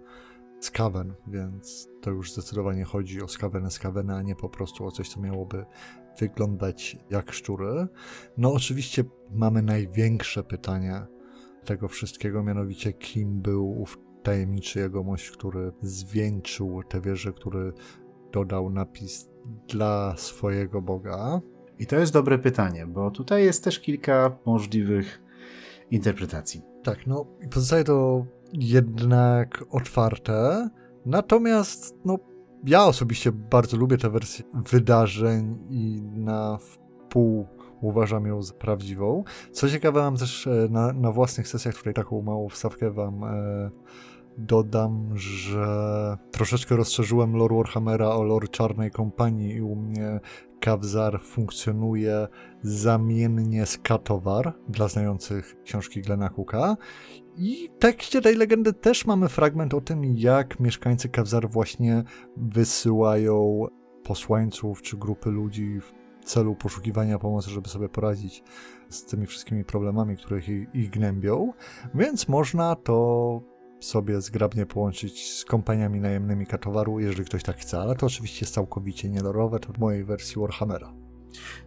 Skaven, 0.60 1.14
więc 1.26 1.88
to 2.00 2.10
już 2.10 2.32
zdecydowanie 2.32 2.84
chodzi 2.84 3.22
o 3.22 3.28
Skaveny 3.28 3.70
Skaveny, 3.70 4.14
a 4.14 4.22
nie 4.22 4.36
po 4.36 4.48
prostu 4.48 4.86
o 4.86 4.90
coś, 4.90 5.08
co 5.08 5.20
miałoby 5.20 5.64
wyglądać 6.18 6.96
jak 7.10 7.32
szczury. 7.32 7.86
No 8.36 8.52
oczywiście 8.52 9.04
mamy 9.30 9.62
największe 9.62 10.44
pytanie 10.44 11.06
tego 11.64 11.88
wszystkiego, 11.88 12.42
mianowicie 12.42 12.92
kim 12.92 13.42
był 13.42 13.80
ów 13.80 13.98
tajemniczy 14.22 14.78
jegomość, 14.78 15.30
który 15.30 15.72
zwieńczył 15.82 16.82
tę 16.88 17.00
wieżę, 17.00 17.32
który 17.32 17.72
dodał 18.32 18.70
napis 18.70 19.30
dla 19.68 20.16
swojego 20.16 20.82
Boga. 20.82 21.40
I 21.78 21.86
to 21.86 21.96
jest 21.96 22.12
dobre 22.12 22.38
pytanie, 22.38 22.86
bo 22.86 23.10
tutaj 23.10 23.44
jest 23.44 23.64
też 23.64 23.80
kilka 23.80 24.38
możliwych 24.46 25.27
interpretacji. 25.90 26.62
Tak, 26.82 27.06
no 27.06 27.26
i 27.40 27.48
pozostaje 27.48 27.84
to 27.84 28.26
jednak 28.52 29.64
otwarte. 29.70 30.68
Natomiast, 31.06 31.94
no, 32.04 32.18
ja 32.66 32.84
osobiście 32.84 33.32
bardzo 33.32 33.76
lubię 33.76 33.98
tę 33.98 34.10
wersję 34.10 34.44
wydarzeń 34.54 35.58
i 35.70 36.02
na 36.02 36.58
wpół 36.58 37.46
uważam 37.80 38.26
ją 38.26 38.42
za 38.42 38.54
prawdziwą. 38.54 39.24
Co 39.52 39.68
ciekawe, 39.68 40.00
mam 40.00 40.16
też 40.16 40.46
e, 40.46 40.68
na, 40.70 40.92
na 40.92 41.12
własnych 41.12 41.48
sesjach 41.48 41.74
tutaj 41.74 41.94
taką 41.94 42.22
małą 42.22 42.48
wstawkę 42.48 42.90
wam 42.90 43.24
e, 43.24 43.70
dodam, 44.38 45.10
że 45.14 46.16
troszeczkę 46.30 46.76
rozszerzyłem 46.76 47.36
lore 47.36 47.56
Warhammera 47.56 48.08
o 48.08 48.22
lore 48.22 48.48
Czarnej 48.48 48.90
Kompanii 48.90 49.54
i 49.54 49.62
u 49.62 49.76
mnie 49.76 50.20
Kawzar 50.60 51.20
funkcjonuje 51.20 52.28
zamiennie 52.62 53.66
z 53.66 53.78
Katowar 53.78 54.54
dla 54.68 54.88
znających 54.88 55.56
książki 55.64 56.02
Glena 56.02 56.30
Cooka. 56.30 56.76
I 57.36 57.70
w 57.76 57.78
tekście 57.78 58.20
tej 58.20 58.36
legendy 58.36 58.72
też 58.72 59.06
mamy 59.06 59.28
fragment 59.28 59.74
o 59.74 59.80
tym, 59.80 60.04
jak 60.04 60.60
mieszkańcy 60.60 61.08
Kawzar 61.08 61.50
właśnie 61.50 62.04
wysyłają 62.36 63.66
posłańców 64.04 64.82
czy 64.82 64.96
grupy 64.96 65.30
ludzi 65.30 65.80
w 65.80 66.24
celu 66.24 66.54
poszukiwania 66.54 67.18
pomocy, 67.18 67.50
żeby 67.50 67.68
sobie 67.68 67.88
poradzić 67.88 68.42
z 68.88 69.04
tymi 69.04 69.26
wszystkimi 69.26 69.64
problemami, 69.64 70.16
które 70.16 70.38
ich, 70.38 70.74
ich 70.74 70.90
gnębią. 70.90 71.52
Więc 71.94 72.28
można 72.28 72.76
to 72.76 73.57
sobie 73.80 74.20
zgrabnie 74.20 74.66
połączyć 74.66 75.32
z 75.32 75.44
kompaniami 75.44 76.00
najemnymi 76.00 76.46
Katowaru, 76.46 77.00
jeżeli 77.00 77.24
ktoś 77.24 77.42
tak 77.42 77.56
chce, 77.56 77.80
ale 77.80 77.94
to 77.94 78.06
oczywiście 78.06 78.44
jest 78.44 78.54
całkowicie 78.54 79.08
nielorowe, 79.08 79.60
to 79.60 79.72
w 79.72 79.78
mojej 79.78 80.04
wersji 80.04 80.40
Warhammera. 80.40 80.92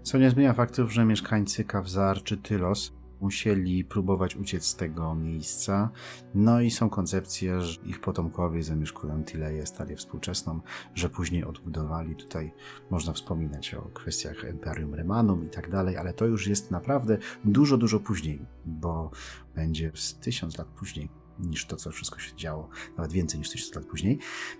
Co 0.04 0.17
nie 0.17 0.30
zmienia 0.30 0.54
faktów, 0.54 0.93
że 0.93 1.06
mieszkańcy 1.06 1.63
Kawzar 1.63 2.24
czy 2.24 2.38
Tylos 2.38 2.91
musieli 3.21 3.86
próbować 3.86 4.36
uciec 4.36 4.65
z 4.65 4.76
tego 4.76 5.15
miejsca. 5.15 5.89
No 6.36 6.62
i 6.62 6.71
są 6.71 6.89
koncepcje, 6.89 7.62
że 7.62 7.82
ich 7.82 8.02
potomkowie 8.02 8.63
zamieszkują 8.63 9.24
Tileję, 9.24 9.65
stalię 9.65 9.95
współczesną, 9.95 10.62
że 10.95 11.10
później 11.10 11.43
odbudowali. 11.43 12.15
Tutaj 12.15 12.54
można 12.89 13.13
wspominać 13.13 13.74
o 13.74 13.82
kwestiach 13.82 14.45
Imperium 14.52 14.95
Remanum 14.95 15.45
i 15.45 15.50
tak 15.50 15.69
dalej, 15.69 15.97
ale 15.97 16.13
to 16.13 16.26
już 16.26 16.47
jest 16.47 16.71
naprawdę 16.71 17.17
dużo, 17.45 17.78
dużo 17.78 18.00
później, 18.00 18.45
bo 18.65 19.12
będzie 19.56 19.91
z 19.95 20.15
tysiąc 20.15 20.58
lat 20.58 20.67
później 20.67 21.21
niż 21.41 21.65
to, 21.65 21.75
co 21.75 21.91
wszystko 21.91 22.19
się 22.19 22.36
działo, 22.36 22.69
nawet 22.97 23.12
więcej 23.12 23.39
niż 23.39 23.49
tysiąc 23.49 23.75
lat 23.75 23.86
później. 23.86 24.19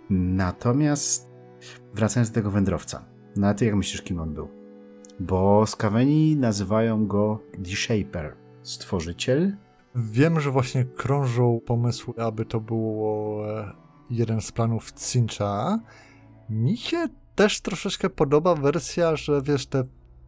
Natomiast 0.10 1.32
wracając 1.94 2.30
do 2.30 2.36
tego 2.36 2.52
wędrowca, 2.52 3.06
no 3.36 3.48
a 3.48 3.54
ty 3.54 3.66
jak 3.66 3.76
myślisz, 3.76 4.02
kim 4.02 4.20
on 4.20 4.34
był? 4.34 4.48
Bo 5.20 5.66
Skaweni 5.68 6.36
nazywają 6.36 7.08
go 7.08 7.40
The 7.64 7.76
Shaper, 7.76 8.36
stworzyciel. 8.64 9.58
Wiem, 9.96 10.40
że 10.40 10.52
właśnie 10.52 10.86
krążą 10.86 11.60
pomysły, 11.66 12.14
aby 12.18 12.46
to 12.46 12.60
było 12.60 13.50
e, 13.60 13.74
jeden 14.10 14.42
z 14.42 14.52
planów 14.52 14.92
Cincha. 14.92 15.80
Mi 16.50 16.78
się 16.78 17.08
też 17.36 17.62
troszeczkę 17.62 18.10
podoba 18.10 18.56
wersja, 18.56 19.16
że 19.16 19.42
wiesz, 19.42 19.68
te 19.68 19.84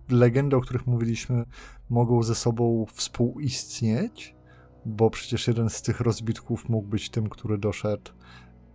legendy, 0.10 0.56
o 0.56 0.62
których 0.62 0.88
mówiliśmy, 0.88 1.46
mogą 1.90 2.24
ze 2.24 2.36
sobą 2.36 2.86
współistnieć, 2.94 4.36
bo 4.86 5.10
przecież 5.10 5.48
jeden 5.48 5.70
z 5.70 5.82
tych 5.82 6.00
rozbitków 6.00 6.70
mógł 6.70 6.88
być 6.88 7.10
tym, 7.10 7.30
który 7.30 7.58
doszedł 7.58 8.12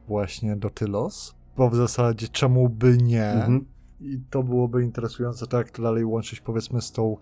właśnie 0.09 0.57
do 0.57 0.71
Tylos. 0.71 1.35
Bo 1.57 1.71
w 1.71 1.77
zasadzie 1.77 2.29
czemu 2.29 2.69
by 2.69 2.97
nie? 2.97 3.33
Mhm. 3.33 3.65
I 4.01 4.21
to 4.31 4.43
byłoby 4.43 4.83
interesujące, 4.83 5.47
tak 5.47 5.81
dalej 5.81 6.05
łączyć 6.05 6.41
powiedzmy 6.41 6.83
z 6.83 6.93
tą 6.93 7.17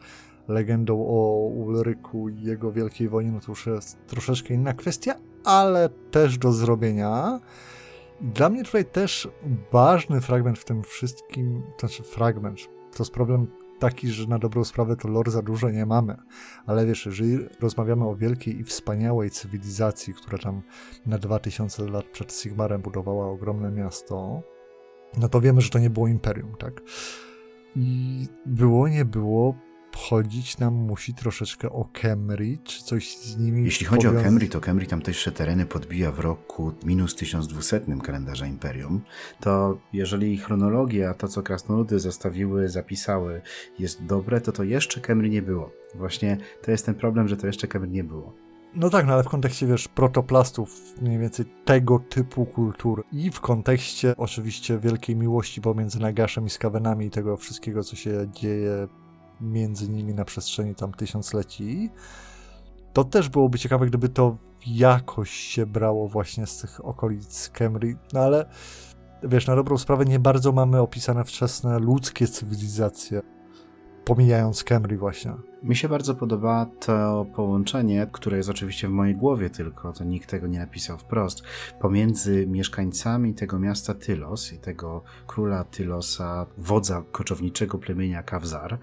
legendą 0.48 1.06
o 1.06 1.48
Ulryku 1.54 2.28
i 2.28 2.42
jego 2.42 2.72
wielkiej 2.72 3.08
wojnie, 3.08 3.32
no 3.32 3.40
to 3.40 3.52
już 3.52 3.66
jest 3.66 4.06
troszeczkę 4.06 4.54
inna 4.54 4.72
kwestia, 4.72 5.14
ale 5.44 5.88
też 6.10 6.38
do 6.38 6.52
zrobienia. 6.52 7.40
Dla 8.20 8.48
mnie 8.48 8.64
tutaj 8.64 8.84
też 8.84 9.28
ważny 9.72 10.20
fragment 10.20 10.58
w 10.58 10.64
tym 10.64 10.82
wszystkim, 10.82 11.62
to 11.78 11.86
znaczy 11.86 12.02
fragment, 12.02 12.58
to 12.92 13.02
jest 13.02 13.12
problem 13.12 13.46
taki, 13.78 14.08
że 14.08 14.26
na 14.26 14.38
dobrą 14.38 14.64
sprawę 14.64 14.96
to 14.96 15.08
lore 15.08 15.30
za 15.30 15.42
dużo 15.42 15.70
nie 15.70 15.86
mamy. 15.86 16.16
Ale 16.66 16.86
wiesz, 16.86 17.06
jeżeli 17.06 17.38
rozmawiamy 17.60 18.08
o 18.08 18.16
wielkiej 18.16 18.60
i 18.60 18.64
wspaniałej 18.64 19.30
cywilizacji, 19.30 20.14
która 20.14 20.38
tam 20.38 20.62
na 21.06 21.18
2000 21.18 21.90
lat 21.90 22.06
przed 22.06 22.32
Sigmarem 22.32 22.82
budowała 22.82 23.26
ogromne 23.26 23.70
miasto, 23.70 24.42
no 25.18 25.28
to 25.28 25.40
wiemy, 25.40 25.60
że 25.60 25.70
to 25.70 25.78
nie 25.78 25.90
było 25.90 26.08
imperium, 26.08 26.54
tak? 26.58 26.82
I 27.76 28.26
było, 28.46 28.88
nie 28.88 29.04
było, 29.04 29.54
chodzić 29.96 30.58
nam 30.58 30.74
musi 30.74 31.14
troszeczkę 31.14 31.70
o 31.70 31.84
Kemri, 31.92 32.58
czy 32.58 32.82
coś 32.82 33.16
z 33.16 33.38
nimi 33.38 33.64
Jeśli 33.64 33.86
chodzi 33.86 34.08
o 34.08 34.12
Kemri, 34.12 34.48
to 34.48 34.60
Kemri 34.60 34.86
tamtejsze 34.86 35.32
tereny 35.32 35.66
podbija 35.66 36.12
w 36.12 36.20
roku 36.20 36.72
minus 36.84 37.14
1200 37.14 37.80
kalendarza 38.02 38.46
Imperium. 38.46 39.00
To 39.40 39.78
jeżeli 39.92 40.38
chronologia, 40.38 41.14
to 41.14 41.28
co 41.28 41.42
krasnoludy 41.42 41.98
zostawiły, 41.98 42.68
zapisały 42.68 43.42
jest 43.78 44.04
dobre, 44.04 44.40
to 44.40 44.52
to 44.52 44.64
jeszcze 44.64 45.00
Kemri 45.00 45.30
nie 45.30 45.42
było. 45.42 45.70
Właśnie 45.94 46.38
to 46.62 46.70
jest 46.70 46.86
ten 46.86 46.94
problem, 46.94 47.28
że 47.28 47.36
to 47.36 47.46
jeszcze 47.46 47.68
Kemri 47.68 47.90
nie 47.90 48.04
było. 48.04 48.32
No 48.74 48.90
tak, 48.90 49.06
no 49.06 49.12
ale 49.12 49.22
w 49.22 49.28
kontekście, 49.28 49.66
wiesz, 49.66 49.88
protoplastów, 49.88 50.94
mniej 51.02 51.18
więcej 51.18 51.46
tego 51.64 51.98
typu 51.98 52.46
kultur 52.46 53.04
i 53.12 53.30
w 53.30 53.40
kontekście 53.40 54.14
oczywiście 54.16 54.78
wielkiej 54.78 55.16
miłości 55.16 55.60
pomiędzy 55.60 56.00
Nagaszem 56.00 56.46
i 56.46 56.50
Skavenami 56.50 57.06
i 57.06 57.10
tego 57.10 57.36
wszystkiego, 57.36 57.84
co 57.84 57.96
się 57.96 58.26
dzieje 58.32 58.88
między 59.40 59.88
nimi 59.88 60.14
na 60.14 60.24
przestrzeni 60.24 60.74
tam 60.74 60.92
tysiącleci. 60.92 61.90
To 62.92 63.04
też 63.04 63.28
byłoby 63.28 63.58
ciekawe, 63.58 63.86
gdyby 63.86 64.08
to 64.08 64.36
jakoś 64.66 65.30
się 65.30 65.66
brało 65.66 66.08
właśnie 66.08 66.46
z 66.46 66.58
tych 66.58 66.84
okolic 66.84 67.48
Kemri, 67.48 67.96
no 68.12 68.20
ale 68.20 68.46
wiesz, 69.22 69.46
na 69.46 69.56
dobrą 69.56 69.78
sprawę 69.78 70.04
nie 70.04 70.18
bardzo 70.18 70.52
mamy 70.52 70.80
opisane 70.80 71.24
wczesne 71.24 71.78
ludzkie 71.78 72.28
cywilizacje 72.28 73.22
pomijając 74.06 74.64
Camry 74.64 74.98
właśnie. 74.98 75.32
Mi 75.62 75.76
się 75.76 75.88
bardzo 75.88 76.14
podoba 76.14 76.66
to 76.80 77.26
połączenie, 77.36 78.06
które 78.12 78.36
jest 78.36 78.48
oczywiście 78.48 78.88
w 78.88 78.90
mojej 78.90 79.16
głowie 79.16 79.50
tylko, 79.50 79.92
to 79.92 80.04
nikt 80.04 80.30
tego 80.30 80.46
nie 80.46 80.58
napisał 80.58 80.98
wprost, 80.98 81.42
pomiędzy 81.80 82.46
mieszkańcami 82.46 83.34
tego 83.34 83.58
miasta 83.58 83.94
Tylos 83.94 84.52
i 84.52 84.58
tego 84.58 85.02
króla 85.26 85.64
Tylosa, 85.64 86.46
wodza 86.58 87.02
koczowniczego 87.12 87.78
plemienia 87.78 88.22
Kawzar, 88.22 88.78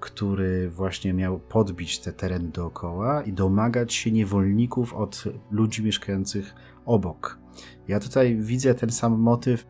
który 0.00 0.70
właśnie 0.70 1.12
miał 1.12 1.38
podbić 1.38 1.98
te 1.98 2.12
tereny 2.12 2.48
dookoła 2.48 3.22
i 3.22 3.32
domagać 3.32 3.94
się 3.94 4.12
niewolników 4.12 4.94
od 4.94 5.24
ludzi 5.50 5.82
mieszkających 5.84 6.54
obok. 6.86 7.38
Ja 7.88 8.00
tutaj 8.00 8.36
widzę 8.36 8.74
ten 8.74 8.90
sam 8.90 9.18
motyw, 9.18 9.66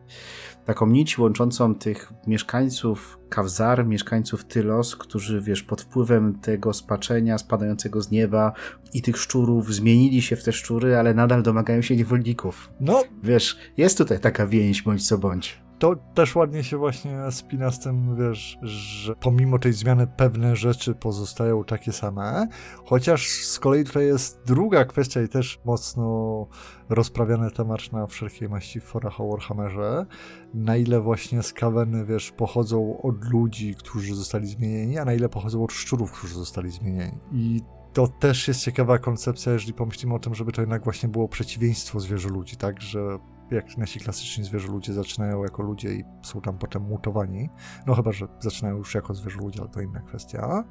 taką 0.65 0.87
nić 0.87 1.17
łączącą 1.17 1.75
tych 1.75 2.13
mieszkańców 2.27 3.19
Kawzar, 3.29 3.85
mieszkańców 3.85 4.45
Tylos, 4.45 4.95
którzy, 4.95 5.41
wiesz, 5.41 5.63
pod 5.63 5.81
wpływem 5.81 6.39
tego 6.39 6.73
spaczenia 6.73 7.37
spadającego 7.37 8.01
z 8.01 8.11
nieba 8.11 8.53
i 8.93 9.01
tych 9.01 9.17
szczurów 9.17 9.73
zmienili 9.73 10.21
się 10.21 10.35
w 10.35 10.43
te 10.43 10.51
szczury, 10.51 10.97
ale 10.97 11.13
nadal 11.13 11.43
domagają 11.43 11.81
się 11.81 11.95
niewolników. 11.95 12.69
No. 12.79 13.03
Wiesz, 13.23 13.57
jest 13.77 13.97
tutaj 13.97 14.19
taka 14.19 14.47
więź, 14.47 14.81
bądź 14.81 15.07
co 15.07 15.17
bądź. 15.17 15.68
To 15.79 15.95
też 15.95 16.35
ładnie 16.35 16.63
się 16.63 16.77
właśnie 16.77 17.17
spina 17.31 17.71
z 17.71 17.79
tym, 17.79 18.15
wiesz, 18.15 18.57
że 18.61 19.15
pomimo 19.15 19.59
tej 19.59 19.73
zmiany 19.73 20.07
pewne 20.07 20.55
rzeczy 20.55 20.95
pozostają 20.95 21.63
takie 21.63 21.91
same, 21.91 22.47
chociaż 22.85 23.27
z 23.27 23.59
kolei 23.59 23.83
tutaj 23.83 24.05
jest 24.05 24.41
druga 24.45 24.85
kwestia 24.85 25.21
i 25.21 25.27
też 25.27 25.59
mocno 25.65 26.47
rozprawiany 26.89 27.51
temat 27.51 27.91
na 27.91 28.07
wszelkiej 28.07 28.49
maści 28.49 28.79
forach 28.79 29.21
o 29.21 29.27
Warhammerze, 29.27 30.05
na 30.53 30.77
ile 30.77 30.99
właśnie 30.99 31.43
skaweny, 31.43 32.05
wiesz, 32.05 32.31
pochodzą 32.31 33.01
od 33.01 33.25
ludzi, 33.25 33.75
którzy 33.75 34.15
zostali 34.15 34.47
zmienieni, 34.47 34.97
a 34.97 35.05
na 35.05 35.13
ile 35.13 35.29
pochodzą 35.29 35.63
od 35.63 35.71
szczurów, 35.71 36.11
którzy 36.11 36.33
zostali 36.33 36.71
zmienieni. 36.71 37.17
I 37.31 37.61
to 37.93 38.07
też 38.07 38.47
jest 38.47 38.61
ciekawa 38.61 38.97
koncepcja, 38.97 39.53
jeżeli 39.53 39.73
pomyślimy 39.73 40.15
o 40.15 40.19
tym, 40.19 40.35
żeby 40.35 40.51
to 40.51 40.61
jednak 40.61 40.83
właśnie 40.83 41.09
było 41.09 41.27
przeciwieństwo 41.27 41.99
zwierzę 41.99 42.29
ludzi, 42.29 42.57
tak, 42.57 42.81
że 42.81 43.19
jak 43.51 43.77
nasi 43.77 43.99
klasyczni 43.99 44.43
zwierzę 44.43 44.67
ludzie 44.67 44.93
zaczynają 44.93 45.43
jako 45.43 45.63
ludzie 45.63 45.93
i 45.93 46.03
są 46.23 46.41
tam 46.41 46.57
potem 46.57 46.83
mutowani, 46.83 47.49
no 47.87 47.95
chyba, 47.95 48.11
że 48.11 48.27
zaczynają 48.39 48.77
już 48.77 48.95
jako 48.95 49.13
zwierzę 49.13 49.39
ludzie, 49.39 49.59
ale 49.61 49.69
to 49.69 49.81
inna 49.81 50.01
kwestia. 50.01 50.63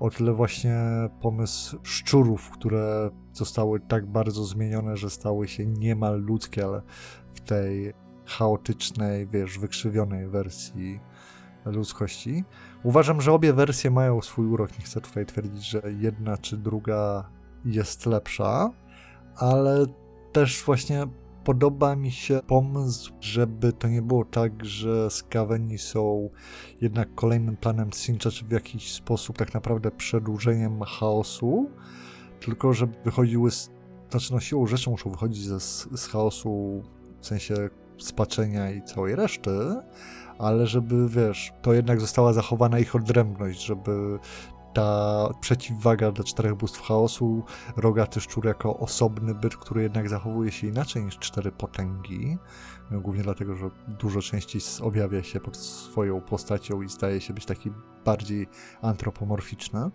O 0.00 0.10
tyle 0.10 0.32
właśnie 0.32 0.76
pomysł 1.20 1.78
szczurów, 1.82 2.50
które 2.50 3.10
zostały 3.32 3.80
tak 3.80 4.06
bardzo 4.06 4.44
zmienione, 4.44 4.96
że 4.96 5.10
stały 5.10 5.48
się 5.48 5.66
niemal 5.66 6.20
ludzkie, 6.20 6.64
ale 6.64 6.82
w 7.34 7.40
tej 7.40 7.94
chaotycznej, 8.26 9.26
wiesz, 9.26 9.58
wykrzywionej 9.58 10.28
wersji 10.28 11.00
ludzkości. 11.64 12.44
Uważam, 12.82 13.20
że 13.20 13.32
obie 13.32 13.52
wersje 13.52 13.90
mają 13.90 14.22
swój 14.22 14.46
urok. 14.46 14.78
Nie 14.78 14.84
chcę 14.84 15.00
tutaj 15.00 15.26
twierdzić, 15.26 15.64
że 15.68 15.82
jedna 15.98 16.36
czy 16.36 16.56
druga 16.56 17.30
jest 17.64 18.06
lepsza, 18.06 18.70
ale 19.36 19.86
też 20.32 20.64
właśnie 20.64 21.06
podoba 21.46 21.96
mi 21.96 22.10
się 22.10 22.40
pomysł, 22.46 23.12
żeby 23.20 23.72
to 23.72 23.88
nie 23.88 24.02
było 24.02 24.24
tak, 24.24 24.64
że 24.64 25.10
skaweni 25.10 25.78
są 25.78 26.30
jednak 26.80 27.14
kolejnym 27.14 27.56
planem 27.56 27.92
Sincha, 27.92 28.30
czy 28.30 28.44
w 28.44 28.50
jakiś 28.50 28.92
sposób 28.92 29.38
tak 29.38 29.54
naprawdę 29.54 29.90
przedłużeniem 29.90 30.82
chaosu, 30.82 31.70
tylko 32.40 32.72
żeby 32.72 32.92
wychodziły 33.04 33.50
z, 33.50 33.70
znaczy 34.10 34.32
no 34.32 34.40
siłą 34.40 34.66
rzeczy 34.66 34.90
muszą 34.90 35.10
wychodzić 35.10 35.44
ze, 35.44 35.60
z 35.96 36.08
chaosu 36.12 36.82
w 37.20 37.26
sensie 37.26 37.54
spaczenia 37.98 38.70
i 38.70 38.82
całej 38.82 39.16
reszty, 39.16 39.50
ale 40.38 40.66
żeby, 40.66 41.08
wiesz, 41.08 41.52
to 41.62 41.72
jednak 41.72 42.00
została 42.00 42.32
zachowana 42.32 42.78
ich 42.78 42.96
odrębność, 42.96 43.64
żeby 43.64 44.18
ta 44.76 45.28
przeciwwaga 45.40 46.12
dla 46.12 46.24
czterech 46.24 46.54
bóstw 46.54 46.82
chaosu, 46.82 47.44
rogaty 47.76 48.20
szczur 48.20 48.46
jako 48.46 48.78
osobny 48.78 49.34
byt, 49.34 49.56
który 49.56 49.82
jednak 49.82 50.08
zachowuje 50.08 50.52
się 50.52 50.66
inaczej 50.66 51.04
niż 51.04 51.18
cztery 51.18 51.52
potęgi, 51.52 52.38
no, 52.90 53.00
głównie 53.00 53.22
dlatego, 53.22 53.54
że 53.54 53.70
dużo 53.88 54.22
częściej 54.22 54.62
objawia 54.82 55.22
się 55.22 55.40
pod 55.40 55.56
swoją 55.56 56.20
postacią 56.20 56.82
i 56.82 56.88
staje 56.88 57.20
się 57.20 57.34
być 57.34 57.46
taki 57.46 57.70
bardziej 58.04 58.46
antropomorficzny. 58.82 59.90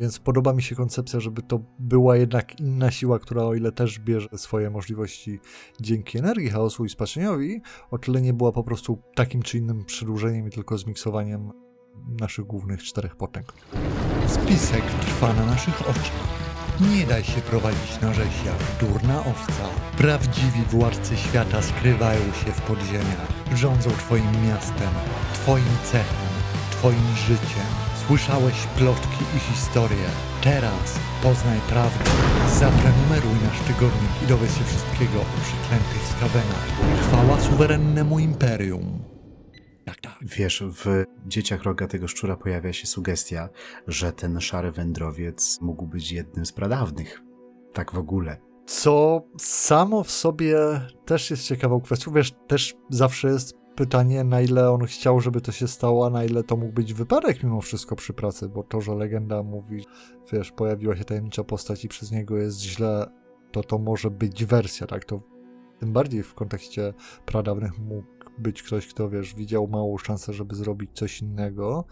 Więc 0.00 0.18
podoba 0.18 0.52
mi 0.52 0.62
się 0.62 0.74
koncepcja, 0.74 1.20
żeby 1.20 1.42
to 1.42 1.60
była 1.78 2.16
jednak 2.16 2.60
inna 2.60 2.90
siła, 2.90 3.18
która 3.18 3.42
o 3.42 3.54
ile 3.54 3.72
też 3.72 3.98
bierze 3.98 4.28
swoje 4.36 4.70
możliwości 4.70 5.40
dzięki 5.80 6.18
energii 6.18 6.50
chaosu 6.50 6.84
i 6.84 6.88
spaczeniowi, 6.88 7.60
o 7.90 7.98
tyle 7.98 8.22
nie 8.22 8.32
była 8.32 8.52
po 8.52 8.64
prostu 8.64 9.02
takim 9.14 9.42
czy 9.42 9.58
innym 9.58 9.84
przedłużeniem 9.84 10.48
i 10.48 10.50
tylko 10.50 10.78
zmiksowaniem 10.78 11.52
naszych 12.20 12.44
głównych 12.44 12.82
czterech 12.82 13.16
potęg. 13.16 13.52
Spisek 14.28 14.82
trwa 15.00 15.32
na 15.32 15.46
naszych 15.46 15.80
oczach. 15.80 16.26
Nie 16.80 17.06
daj 17.06 17.24
się 17.24 17.40
prowadzić 17.40 18.00
na 18.02 18.14
rzeź 18.14 18.36
jak 18.46 18.90
durna 18.90 19.20
owca. 19.20 19.64
Prawdziwi 19.98 20.62
władcy 20.70 21.16
świata 21.16 21.62
skrywają 21.62 22.20
się 22.20 22.52
w 22.52 22.60
podziemiach. 22.60 23.28
Rządzą 23.54 23.90
twoim 23.90 24.46
miastem, 24.48 24.90
twoim 25.34 25.76
cechem, 25.84 26.32
twoim 26.70 27.16
życiem. 27.16 27.68
Słyszałeś 28.06 28.54
plotki 28.76 29.24
i 29.36 29.38
historie. 29.38 30.08
Teraz 30.42 30.98
poznaj 31.22 31.58
prawdę. 31.68 32.10
Zaprenumeruj 32.54 33.36
nasz 33.44 33.60
tygodnik 33.66 34.22
i 34.24 34.26
dowiedz 34.26 34.58
się 34.58 34.64
wszystkiego 34.64 35.20
o 35.20 35.40
przeklętych 35.42 36.02
skawenach. 36.16 36.66
Chwała 37.02 37.40
suwerennemu 37.40 38.18
imperium. 38.18 39.15
Tak, 39.86 40.00
tak. 40.00 40.18
Wiesz, 40.22 40.64
w 40.66 41.04
dzieciach 41.26 41.62
rogatego 41.62 42.08
szczura 42.08 42.36
pojawia 42.36 42.72
się 42.72 42.86
sugestia, 42.86 43.48
że 43.86 44.12
ten 44.12 44.40
szary 44.40 44.72
wędrowiec 44.72 45.58
mógł 45.60 45.86
być 45.86 46.12
jednym 46.12 46.46
z 46.46 46.52
pradawnych. 46.52 47.22
Tak 47.72 47.92
w 47.92 47.98
ogóle. 47.98 48.36
Co 48.66 49.22
samo 49.38 50.04
w 50.04 50.10
sobie 50.10 50.58
też 51.04 51.30
jest 51.30 51.44
ciekawą 51.44 51.80
kwestią. 51.80 52.12
Wiesz, 52.12 52.32
też 52.46 52.74
zawsze 52.90 53.28
jest 53.28 53.54
pytanie, 53.76 54.24
na 54.24 54.40
ile 54.40 54.70
on 54.70 54.84
chciał, 54.84 55.20
żeby 55.20 55.40
to 55.40 55.52
się 55.52 55.68
stało, 55.68 56.06
a 56.06 56.10
na 56.10 56.24
ile 56.24 56.42
to 56.42 56.56
mógł 56.56 56.72
być 56.72 56.94
wypadek 56.94 57.42
mimo 57.42 57.60
wszystko 57.60 57.96
przy 57.96 58.12
pracy, 58.12 58.48
bo 58.48 58.62
to, 58.62 58.80
że 58.80 58.94
legenda 58.94 59.42
mówi, 59.42 59.84
wiesz, 60.32 60.52
pojawiła 60.52 60.96
się 60.96 61.04
tajemnicza 61.04 61.44
postać 61.44 61.84
i 61.84 61.88
przez 61.88 62.12
niego 62.12 62.36
jest 62.36 62.60
źle, 62.60 63.06
to 63.52 63.62
to 63.62 63.78
może 63.78 64.10
być 64.10 64.44
wersja, 64.44 64.86
tak? 64.86 65.04
To 65.04 65.20
tym 65.80 65.92
bardziej 65.92 66.22
w 66.22 66.34
kontekście 66.34 66.94
pradawnych 67.26 67.78
mógł 67.78 68.15
być 68.38 68.62
ktoś, 68.62 68.86
kto, 68.86 69.10
wiesz, 69.10 69.34
widział 69.34 69.68
małą 69.68 69.98
szansę, 69.98 70.32
żeby 70.32 70.54
zrobić 70.54 70.90
coś 70.94 71.22
innego, 71.22 71.84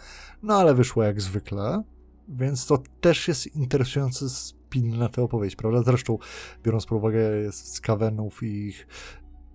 no 0.43 0.55
ale 0.55 0.75
wyszło 0.75 1.03
jak 1.03 1.21
zwykle, 1.21 1.83
więc 2.29 2.67
to 2.67 2.79
też 3.01 3.29
jest 3.29 3.57
interesujący 3.57 4.31
spin 4.31 4.99
na 4.99 5.09
tę 5.09 5.23
opowieść, 5.23 5.57
prawda? 5.57 5.83
Zresztą, 5.83 6.19
biorąc 6.63 6.87
pod 6.87 6.99
uwagę 6.99 7.53
skawenów 7.53 8.43
i 8.43 8.67
ich 8.67 8.87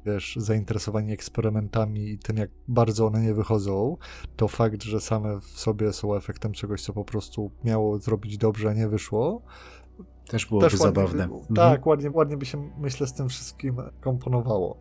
wiesz, 0.05 0.35
zainteresowani 0.39 1.13
eksperymentami 1.13 2.09
i 2.09 2.17
tym, 2.17 2.37
jak 2.37 2.49
bardzo 2.67 3.07
one 3.07 3.21
nie 3.21 3.33
wychodzą, 3.33 3.97
to 4.35 4.47
fakt, 4.47 4.83
że 4.83 5.01
same 5.01 5.39
w 5.39 5.59
sobie 5.59 5.93
są 5.93 6.15
efektem 6.15 6.51
czegoś, 6.51 6.81
co 6.81 6.93
po 6.93 7.05
prostu 7.05 7.51
miało 7.63 7.99
zrobić 7.99 8.37
dobrze, 8.37 8.69
a 8.69 8.73
nie 8.73 8.87
wyszło, 8.87 9.41
też 10.29 10.45
byłoby 10.45 10.69
też 10.69 10.79
zabawne. 10.79 11.23
Mhm. 11.23 11.55
Tak, 11.55 11.85
ładnie, 11.85 12.11
ładnie 12.11 12.37
by 12.37 12.45
się, 12.45 12.69
myślę, 12.77 13.07
z 13.07 13.13
tym 13.13 13.29
wszystkim 13.29 13.77
komponowało. 14.01 14.77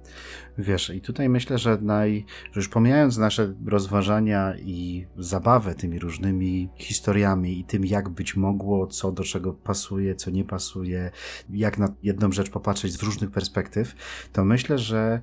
Wiesz, 0.59 0.91
i 0.91 1.01
tutaj 1.01 1.29
myślę, 1.29 1.59
że, 1.59 1.79
naj, 1.81 2.25
że 2.53 2.61
już 2.61 2.69
pomijając 2.69 3.17
nasze 3.17 3.55
rozważania 3.67 4.55
i 4.59 5.07
zabawę 5.19 5.75
tymi 5.75 5.99
różnymi 5.99 6.71
historiami 6.77 7.61
i 7.61 7.65
tym, 7.65 7.85
jak 7.85 8.09
być 8.09 8.37
mogło, 8.37 8.87
co 8.87 9.13
do 9.13 9.25
czego 9.25 9.53
pasuje, 9.53 10.15
co 10.15 10.31
nie 10.31 10.45
pasuje, 10.45 11.11
jak 11.51 11.79
na 11.79 11.89
jedną 12.03 12.33
rzecz 12.33 12.51
popatrzeć 12.51 12.93
z 12.93 13.03
różnych 13.03 13.31
perspektyw, 13.31 13.95
to 14.33 14.45
myślę, 14.45 14.79
że 14.79 15.21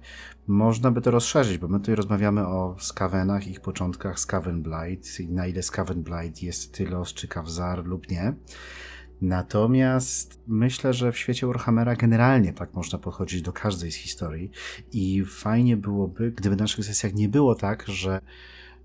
można 0.48 0.92
by 0.92 1.02
to 1.02 1.12
rozszerzyć, 1.12 1.58
bo 1.58 1.68
my 1.68 1.80
tutaj 1.80 1.96
rozmawiamy 1.96 2.48
o 2.48 2.76
skawenach, 2.80 3.48
ich 3.48 3.62
początkach, 3.62 4.20
Skaven 4.20 4.64
Blight 4.64 5.20
i 5.20 5.30
na 5.30 5.48
ile 5.48 5.64
Skaven 5.64 6.04
Blight 6.04 6.44
jest 6.44 6.74
Tylos 6.74 7.14
czy 7.14 7.28
Kawzar 7.28 7.86
lub 7.86 8.12
nie. 8.12 8.34
Natomiast 9.22 10.40
myślę, 10.48 10.94
że 10.94 11.12
w 11.12 11.18
świecie 11.18 11.48
Warhammera 11.48 11.96
generalnie 11.96 12.54
tak 12.54 12.74
można 12.74 13.00
podchodzić 13.00 13.42
do 13.42 13.54
każdej 13.54 13.92
z 13.92 13.96
historii 13.96 14.52
i 14.92 15.26
fajnie 15.26 15.78
byłoby, 15.78 16.32
gdyby 16.32 16.56
w 16.56 16.60
naszych 16.60 16.86
sesjach 16.86 17.14
nie 17.14 17.30
było 17.30 17.56
tak, 17.56 17.84
że 17.88 18.22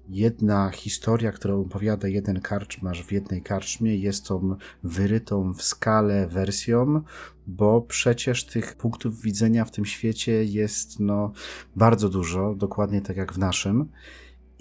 jedna 0.09 0.71
historia, 0.71 1.33
którą 1.33 1.61
opowiada 1.61 2.09
jeden 2.09 2.41
karczmarz 2.41 3.03
w 3.03 3.13
jednej 3.13 3.43
karczmie, 3.43 3.97
jest 3.97 4.27
tą 4.27 4.57
wyrytą 4.83 5.55
w 5.55 5.63
skale 5.63 6.27
wersją, 6.27 7.03
bo 7.47 7.81
przecież 7.81 8.45
tych 8.45 8.77
punktów 8.77 9.23
widzenia 9.23 9.65
w 9.65 9.71
tym 9.71 9.85
świecie 9.85 10.45
jest 10.45 11.01
no 11.01 11.33
bardzo 11.77 12.09
dużo, 12.09 12.55
dokładnie 12.55 13.01
tak 13.01 13.17
jak 13.17 13.33
w 13.33 13.39
naszym. 13.39 13.89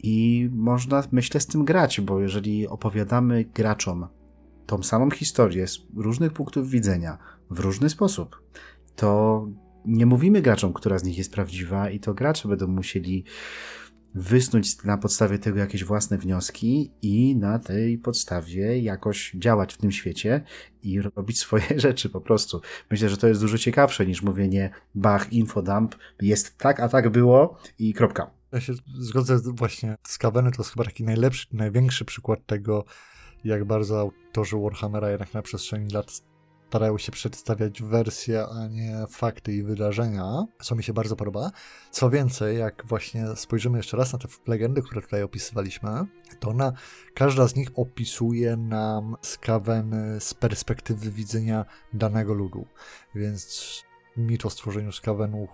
I 0.03 0.49
można, 0.53 1.03
myślę, 1.12 1.39
z 1.39 1.47
tym 1.47 1.65
grać, 1.65 2.01
bo 2.01 2.19
jeżeli 2.19 2.67
opowiadamy 2.67 3.45
graczom 3.55 4.08
tą 4.69 4.84
samą 4.84 5.12
historię 5.12 5.67
z 5.67 5.79
różnych 5.95 6.34
punktów 6.34 6.69
widzenia 6.69 7.17
w 7.49 7.60
różny 7.60 7.89
sposób, 7.89 8.41
to 8.95 9.47
nie 9.86 10.05
mówimy 10.05 10.41
graczom, 10.41 10.73
która 10.73 10.99
z 10.99 11.03
nich 11.03 11.17
jest 11.17 11.34
prawdziwa, 11.34 11.89
i 11.89 11.99
to 11.99 12.13
gracze 12.13 12.47
będą 12.47 12.67
musieli 12.67 13.23
wysnuć 14.15 14.84
na 14.84 14.97
podstawie 14.97 15.39
tego 15.39 15.60
jakieś 15.60 15.84
własne 15.84 16.17
wnioski 16.17 16.91
i 17.01 17.36
na 17.36 17.60
tej 17.60 17.97
podstawie 17.97 18.79
jakoś 18.79 19.32
działać 19.36 19.73
w 19.73 19.77
tym 19.77 19.91
świecie 19.91 20.41
i 20.84 21.01
robić 21.01 21.39
swoje 21.39 21.79
rzeczy 21.86 22.10
po 22.10 22.21
prostu. 22.21 22.62
Myślę, 22.91 23.10
że 23.10 23.17
to 23.17 23.27
jest 23.27 23.41
dużo 23.41 23.58
ciekawsze 23.58 24.05
niż 24.05 24.21
mówienie 24.21 24.69
bach, 24.95 25.34
infodump, 25.34 25.95
jest 26.21 26.58
tak, 26.58 26.79
a 26.79 26.89
tak 26.89 27.10
było 27.10 27.58
i 27.79 27.93
kropka. 27.93 28.32
Ja 28.51 28.62
się 28.62 28.73
zgodzę 28.99 29.39
właśnie 29.45 29.95
z 30.08 30.17
Kaweny, 30.17 30.51
to 30.51 30.62
jest 30.62 30.71
chyba 30.71 30.84
taki 30.84 31.03
najlepszy, 31.03 31.47
największy 31.51 32.05
przykład 32.05 32.45
tego, 32.45 32.86
jak 33.43 33.65
bardzo 33.65 33.99
autorzy 33.99 34.58
Warhammera 34.58 35.10
jednak 35.10 35.34
na 35.34 35.41
przestrzeni 35.41 35.93
lat 35.93 36.21
starają 36.69 36.97
się 36.97 37.12
przedstawiać 37.12 37.82
wersje, 37.82 38.45
a 38.47 38.67
nie 38.67 39.06
fakty 39.10 39.54
i 39.54 39.63
wydarzenia, 39.63 40.45
co 40.62 40.75
mi 40.75 40.84
się 40.84 40.93
bardzo 40.93 41.15
podoba. 41.15 41.52
Co 41.91 42.10
więcej, 42.10 42.58
jak 42.58 42.86
właśnie 42.86 43.25
spojrzymy 43.36 43.78
jeszcze 43.78 43.97
raz 43.97 44.13
na 44.13 44.19
te 44.19 44.28
legendy, 44.47 44.82
które 44.82 45.02
tutaj 45.02 45.23
opisywaliśmy, 45.23 45.89
to 46.39 46.49
ona, 46.49 46.73
każda 47.13 47.47
z 47.47 47.56
nich 47.56 47.69
opisuje 47.75 48.58
nam 48.58 49.15
skaweny 49.21 50.19
z 50.19 50.34
perspektywy 50.34 51.12
widzenia 51.12 51.65
danego 51.93 52.34
ludu. 52.34 52.65
Więc 53.15 53.84
mit 54.17 54.45
o 54.45 54.49
stworzeniu 54.49 54.91
skawenów 54.91 55.49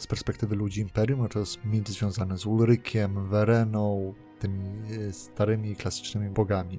z 0.00 0.06
perspektywy 0.06 0.56
ludzi 0.56 0.80
Imperium, 0.80 1.28
to 1.28 1.38
jest 1.38 1.64
mit 1.64 1.88
związany 1.88 2.38
z 2.38 2.46
Ulrykiem, 2.46 3.28
Wereną, 3.28 4.14
tymi 4.38 4.64
e, 5.08 5.12
starymi, 5.12 5.76
klasycznymi 5.76 6.30
bogami. 6.30 6.78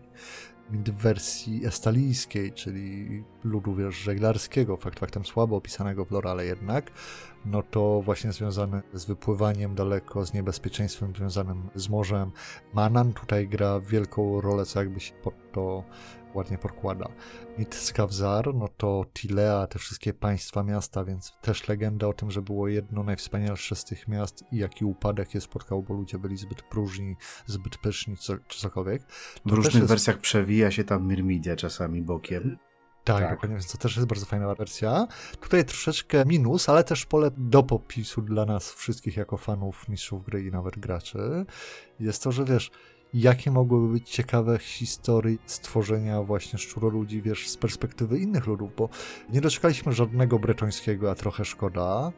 W 0.69 0.91
wersji 0.91 1.65
estalijskiej, 1.65 2.51
czyli 2.51 3.23
ludu 3.43 3.75
wiesz, 3.75 3.95
żeglarskiego, 3.95 4.77
fakt 4.77 4.99
faktem 4.99 5.25
słabo 5.25 5.55
opisanego 5.55 6.05
w 6.05 6.11
lore, 6.11 6.31
ale 6.31 6.45
jednak, 6.45 6.91
no 7.45 7.63
to 7.63 8.01
właśnie 8.01 8.31
związane 8.31 8.81
z 8.93 9.05
wypływaniem 9.05 9.75
daleko, 9.75 10.25
z 10.25 10.33
niebezpieczeństwem 10.33 11.15
związanym 11.15 11.69
z 11.75 11.89
morzem. 11.89 12.31
Manan 12.73 13.13
tutaj 13.13 13.47
gra 13.47 13.79
wielką 13.79 14.41
rolę, 14.41 14.65
co 14.65 14.79
jakby 14.79 14.99
się 14.99 15.13
pod 15.13 15.33
to 15.51 15.83
ładnie 16.37 16.57
podkłada. 16.57 17.09
Mit 17.57 17.75
Skawzar, 17.75 18.55
no 18.55 18.67
to 18.67 19.05
Tilea, 19.13 19.67
te 19.67 19.79
wszystkie 19.79 20.13
państwa, 20.13 20.63
miasta, 20.63 21.03
więc 21.03 21.33
też 21.41 21.67
legenda 21.67 22.07
o 22.07 22.13
tym, 22.13 22.31
że 22.31 22.41
było 22.41 22.67
jedno 22.67 23.03
najwspanialsze 23.03 23.75
z 23.75 23.85
tych 23.85 24.07
miast 24.07 24.43
i 24.51 24.57
jaki 24.57 24.85
upadek 24.85 25.33
je 25.33 25.41
spotkał, 25.41 25.83
bo 25.83 25.93
ludzie 25.93 26.17
byli 26.17 26.37
zbyt 26.37 26.61
próżni, 26.61 27.15
zbyt 27.45 27.77
pyszni, 27.77 28.17
co, 28.17 28.33
czy 28.47 28.59
cokolwiek. 28.59 29.03
To 29.03 29.49
w 29.49 29.51
różnych 29.53 29.75
jest... 29.75 29.87
wersjach 29.87 30.17
przewija 30.17 30.71
się 30.71 30.83
tam 30.83 31.05
Myrmidia 31.05 31.55
czasami 31.55 32.01
bokiem. 32.01 32.57
Tak, 33.03 33.21
tak, 33.21 33.31
dokładnie, 33.31 33.55
więc 33.55 33.71
to 33.71 33.77
też 33.77 33.95
jest 33.95 34.07
bardzo 34.07 34.25
fajna 34.25 34.55
wersja. 34.55 35.07
Tutaj 35.39 35.65
troszeczkę 35.65 36.25
minus, 36.25 36.69
ale 36.69 36.83
też 36.83 37.05
pole 37.05 37.31
do 37.37 37.63
popisu 37.63 38.21
dla 38.21 38.45
nas 38.45 38.73
wszystkich 38.73 39.17
jako 39.17 39.37
fanów 39.37 39.89
mistrzów 39.89 40.25
gry 40.25 40.43
i 40.43 40.51
nawet 40.51 40.79
graczy. 40.79 41.45
Jest 41.99 42.23
to, 42.23 42.31
że 42.31 42.45
wiesz, 42.45 42.71
jakie 43.13 43.51
mogłyby 43.51 43.93
być 43.93 44.09
ciekawe 44.09 44.57
historie 44.59 45.37
stworzenia 45.45 46.23
właśnie 46.23 46.59
szczuroludzi, 46.59 47.21
wiesz, 47.21 47.49
z 47.49 47.57
perspektywy 47.57 48.19
innych 48.19 48.47
ludów, 48.47 48.71
bo 48.77 48.89
nie 49.29 49.41
doczekaliśmy 49.41 49.93
żadnego 49.93 50.39
bretońskiego, 50.39 51.11
a 51.11 51.15
trochę 51.15 51.45
szkoda. 51.45 52.11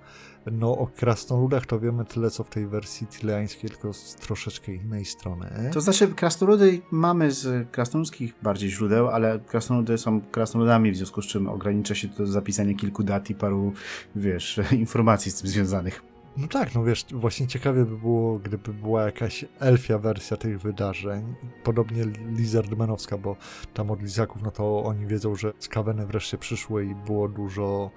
No 0.52 0.72
o 0.72 0.88
krasnoludach 0.88 1.66
to 1.66 1.80
wiemy 1.80 2.06
tyle, 2.06 2.32
co 2.32 2.44
w 2.44 2.50
tej 2.50 2.68
wersji 2.68 3.08
tileańskiej, 3.08 3.70
tylko 3.70 3.94
z 3.94 4.16
troszeczkę 4.16 4.74
innej 4.74 5.06
strony. 5.06 5.70
To 5.74 5.82
znaczy 5.82 6.08
krasnoludy 6.08 6.82
mamy 6.92 7.32
z 7.32 7.72
krasnoludzkich 7.72 8.34
bardziej 8.42 8.70
źródeł, 8.70 9.08
ale 9.08 9.40
krasnoludy 9.40 9.98
są 9.98 10.22
krasnoludami, 10.22 10.92
w 10.92 10.98
związku 10.98 11.22
z 11.22 11.28
czym 11.28 11.48
ogranicza 11.48 11.96
się 11.96 12.08
to 12.08 12.18
do 12.18 12.28
zapisania 12.28 12.74
kilku 12.74 13.04
dat 13.04 13.30
i 13.30 13.36
paru, 13.36 13.74
wiesz, 14.16 14.60
informacji 14.72 15.32
z 15.32 15.42
tym 15.42 15.50
związanych. 15.50 16.09
No 16.38 16.48
tak, 16.48 16.76
no 16.76 16.84
wiesz, 16.84 17.06
właśnie 17.12 17.48
ciekawie 17.48 17.86
by 17.86 17.98
było, 17.98 18.40
gdyby 18.40 18.74
była 18.74 19.04
jakaś 19.04 19.46
elfia 19.60 19.98
wersja 19.98 20.38
tych 20.38 20.62
wydarzeń, 20.62 21.36
podobnie 21.64 22.04
Lizardmanowska, 22.38 23.18
bo 23.18 23.36
tam 23.74 23.92
od 23.92 24.02
Lizaków, 24.02 24.42
no 24.42 24.52
to 24.52 24.84
oni 24.84 25.08
wiedzą, 25.08 25.36
że 25.36 25.54
skaweny 25.60 26.06
wreszcie 26.06 26.38
przyszły 26.38 26.86
i 26.86 26.96
było 26.96 27.28
dużo 27.28 27.92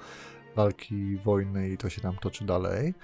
walki, 0.56 1.16
wojny 1.16 1.68
i 1.68 1.76
to 1.76 1.90
się 1.90 2.00
tam 2.00 2.16
toczy 2.16 2.44
dalej. 2.44 2.94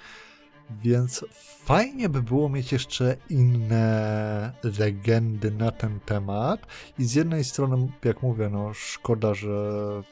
Więc 0.82 1.24
fajnie 1.64 2.08
by 2.08 2.22
było 2.22 2.48
mieć 2.48 2.72
jeszcze 2.72 3.16
inne 3.30 4.52
legendy 4.78 5.50
na 5.50 5.70
ten 5.70 6.00
temat. 6.00 6.66
I 6.98 7.04
z 7.04 7.14
jednej 7.14 7.44
strony, 7.44 7.88
jak 8.04 8.22
mówię, 8.22 8.48
no 8.48 8.74
szkoda, 8.74 9.34
że 9.34 10.02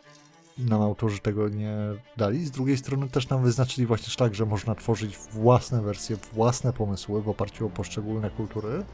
nam 0.58 0.82
autorzy 0.82 1.18
tego 1.18 1.48
nie 1.48 1.76
dali. 2.16 2.46
Z 2.46 2.50
drugiej 2.50 2.76
strony 2.76 3.08
też 3.08 3.28
nam 3.28 3.42
wyznaczyli 3.42 3.86
właśnie 3.86 4.08
szlak, 4.08 4.34
że 4.34 4.46
można 4.46 4.74
tworzyć 4.74 5.16
własne 5.16 5.82
wersje, 5.82 6.16
własne 6.32 6.72
pomysły 6.72 7.22
w 7.22 7.28
oparciu 7.28 7.66
o 7.66 7.70
poszczególne 7.70 8.30
kultury. 8.30 8.84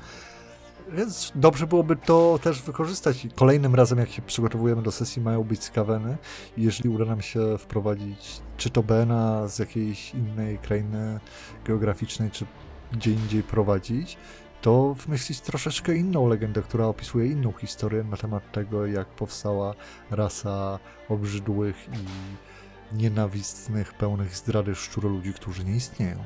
Więc 0.93 1.33
dobrze 1.35 1.67
byłoby 1.67 1.97
to 1.97 2.39
też 2.43 2.63
wykorzystać. 2.63 3.25
I 3.25 3.31
kolejnym 3.31 3.75
razem, 3.75 3.99
jak 3.99 4.11
się 4.11 4.23
przygotowujemy 4.23 4.83
do 4.83 4.93
sesji, 4.93 5.23
mają 5.23 5.45
być 5.45 5.65
skaweny. 5.65 6.17
Jeżeli 6.57 6.89
uda 6.89 7.05
nam 7.05 7.23
się 7.23 7.59
wprowadzić 7.59 8.41
czy 8.57 8.71
to 8.71 8.83
Bena 8.83 9.49
z 9.49 9.59
jakiejś 9.59 10.15
innej 10.15 10.59
krainy 10.59 11.21
geograficznej, 11.65 12.31
czy 12.31 12.47
gdzie 12.93 13.11
indziej 13.13 13.43
prowadzić, 13.43 14.17
to 14.63 14.95
wymyślić 14.95 15.41
troszeczkę 15.41 15.97
inną 15.97 16.29
legendę, 16.29 16.63
która 16.63 16.87
opisuje 16.87 17.27
inną 17.27 17.53
historię 17.53 18.05
na 18.05 18.17
temat 18.17 18.53
tego, 18.53 18.87
jak 18.87 19.09
powstała 19.09 19.75
rasa 20.11 20.79
obrzydłych 21.09 21.89
i 21.89 22.97
nienawistnych, 22.97 23.95
pełnych 23.95 24.37
zdrady 24.37 24.75
szczuroludzi, 24.75 25.33
którzy 25.33 25.65
nie 25.65 25.77
istnieją. 25.77 26.17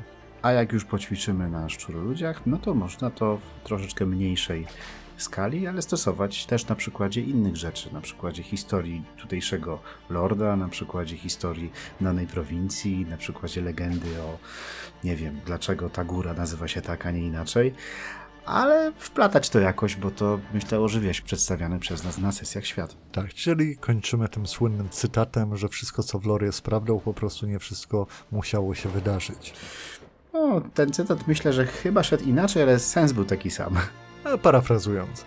A 0.43 0.53
jak 0.53 0.73
już 0.73 0.85
poćwiczymy 0.85 1.49
na 1.49 1.69
szczuroludziach, 1.69 2.47
no 2.47 2.59
to 2.59 2.75
można 2.75 3.11
to 3.11 3.37
w 3.37 3.67
troszeczkę 3.67 4.07
mniejszej 4.07 4.67
skali, 5.17 5.67
ale 5.67 5.83
stosować 5.83 6.47
też 6.47 6.67
na 6.67 6.75
przykładzie 6.75 7.21
innych 7.21 7.57
rzeczy, 7.57 7.95
na 7.95 8.01
przykładzie 8.01 8.43
historii 8.43 9.03
tutejszego 9.17 9.79
lorda, 10.11 10.57
na 10.57 10.69
przykładzie 10.69 11.17
historii 11.17 11.73
danej 12.01 12.27
prowincji, 12.27 13.07
na 13.07 13.17
przykładzie 13.17 13.61
legendy 13.61 14.23
o, 14.23 14.39
nie 15.05 15.17
wiem, 15.17 15.41
dlaczego 15.47 15.91
ta 15.91 16.05
góra 16.05 16.35
nazywa 16.35 16.69
się 16.69 16.83
tak, 16.83 17.07
a 17.07 17.11
nie 17.11 17.21
inaczej, 17.21 17.75
ale 18.47 18.93
wplatać 18.99 19.51
to 19.51 19.61
jakoś, 19.61 19.97
bo 19.97 20.11
to 20.11 20.41
myślę 20.55 20.81
ożywiać 20.81 21.21
przedstawiany 21.21 21.79
przez 21.79 22.05
nas 22.05 22.19
na 22.19 22.33
sesjach 22.33 22.67
świat. 22.67 22.97
Tak, 23.13 23.35
czyli 23.35 23.77
kończymy 23.77 24.29
tym 24.29 24.47
słynnym 24.47 24.89
cytatem, 24.89 25.57
że 25.57 25.69
wszystko 25.69 26.03
co 26.03 26.19
w 26.19 26.27
lore 26.27 26.47
jest 26.47 26.63
prawdą, 26.63 27.01
po 27.01 27.15
prostu 27.15 27.47
nie 27.47 27.59
wszystko 27.59 28.07
musiało 28.33 28.75
się 28.75 28.89
wydarzyć. 28.89 29.55
No, 30.33 30.61
ten 30.75 30.93
cytat 30.93 31.29
myślę, 31.29 31.53
że 31.53 31.67
chyba 31.67 32.03
szedł 32.03 32.25
inaczej, 32.25 32.63
ale 32.63 32.79
sens 32.79 33.13
był 33.13 33.25
taki 33.25 33.51
sam. 33.51 33.77
Parafrazując. 34.43 35.25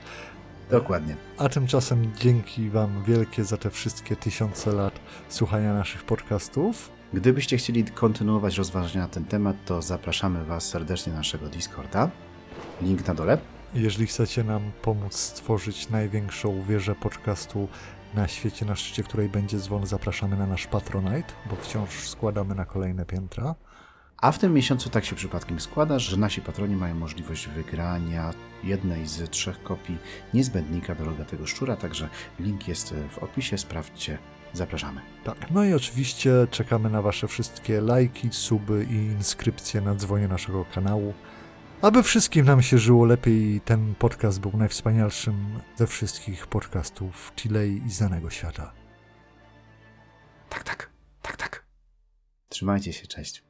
Dokładnie. 0.71 1.15
A 1.37 1.49
tymczasem 1.49 2.11
dzięki 2.15 2.69
Wam 2.69 3.03
wielkie 3.03 3.43
za 3.43 3.57
te 3.57 3.69
wszystkie 3.69 4.15
tysiące 4.15 4.71
lat 4.71 4.99
słuchania 5.29 5.73
naszych 5.73 6.03
podcastów. 6.03 6.89
Gdybyście 7.13 7.57
chcieli 7.57 7.83
kontynuować 7.83 8.57
rozważania 8.57 9.01
na 9.01 9.09
ten 9.09 9.25
temat, 9.25 9.55
to 9.65 9.81
zapraszamy 9.81 10.45
Was 10.45 10.63
serdecznie 10.63 11.11
na 11.13 11.17
naszego 11.19 11.47
Discorda. 11.47 12.09
Link 12.81 13.07
na 13.07 13.13
dole. 13.13 13.37
Jeżeli 13.73 14.07
chcecie 14.07 14.43
nam 14.43 14.71
pomóc 14.81 15.15
stworzyć 15.15 15.89
największą 15.89 16.63
wieżę 16.63 16.95
podcastu 16.95 17.67
na 18.13 18.27
świecie, 18.27 18.65
na 18.65 18.75
szczycie 18.75 19.03
której 19.03 19.29
będzie 19.29 19.57
dzwon, 19.57 19.85
zapraszamy 19.85 20.37
na 20.37 20.47
nasz 20.47 20.67
Patronite, 20.67 21.33
bo 21.49 21.55
wciąż 21.55 21.89
składamy 21.89 22.55
na 22.55 22.65
kolejne 22.65 23.05
piętra. 23.05 23.55
A 24.17 24.31
w 24.31 24.39
tym 24.39 24.53
miesiącu 24.53 24.89
tak 24.89 25.05
się 25.05 25.15
przypadkiem 25.15 25.59
składa, 25.59 25.99
że 25.99 26.17
nasi 26.17 26.41
patroni 26.41 26.75
mają 26.75 26.95
możliwość 26.95 27.47
wygrania 27.47 28.31
jednej 28.63 29.07
z 29.07 29.29
trzech 29.29 29.63
kopii 29.63 29.97
niezbędnika 30.33 30.95
do 30.95 31.05
rogatego 31.05 31.45
szczura, 31.45 31.75
także 31.75 32.09
link 32.39 32.67
jest 32.67 32.93
w 33.09 33.17
opisie, 33.17 33.57
sprawdźcie. 33.57 34.17
Zapraszamy. 34.53 35.01
Tak, 35.23 35.37
no 35.51 35.63
i 35.63 35.73
oczywiście 35.73 36.31
czekamy 36.51 36.89
na 36.89 37.01
Wasze 37.01 37.27
wszystkie 37.27 37.81
lajki, 37.81 38.29
suby 38.31 38.87
i 38.89 38.95
inskrypcje 38.95 39.81
na 39.81 39.95
dzwonie 39.95 40.27
naszego 40.27 40.65
kanału. 40.65 41.13
Aby 41.81 42.03
wszystkim 42.03 42.45
nam 42.45 42.61
się 42.61 42.77
żyło 42.77 43.05
lepiej, 43.05 43.61
ten 43.61 43.95
podcast 43.95 44.39
był 44.39 44.51
najwspanialszym 44.57 45.59
ze 45.75 45.87
wszystkich 45.87 46.47
podcastów 46.47 47.33
Chilei 47.35 47.81
i 47.87 47.91
znanego 47.91 48.29
świata. 48.29 48.73
Tak, 50.49 50.63
tak, 50.63 50.89
tak, 51.21 51.37
tak. 51.37 51.65
Trzymajcie 52.49 52.93
się, 52.93 53.07
cześć. 53.07 53.48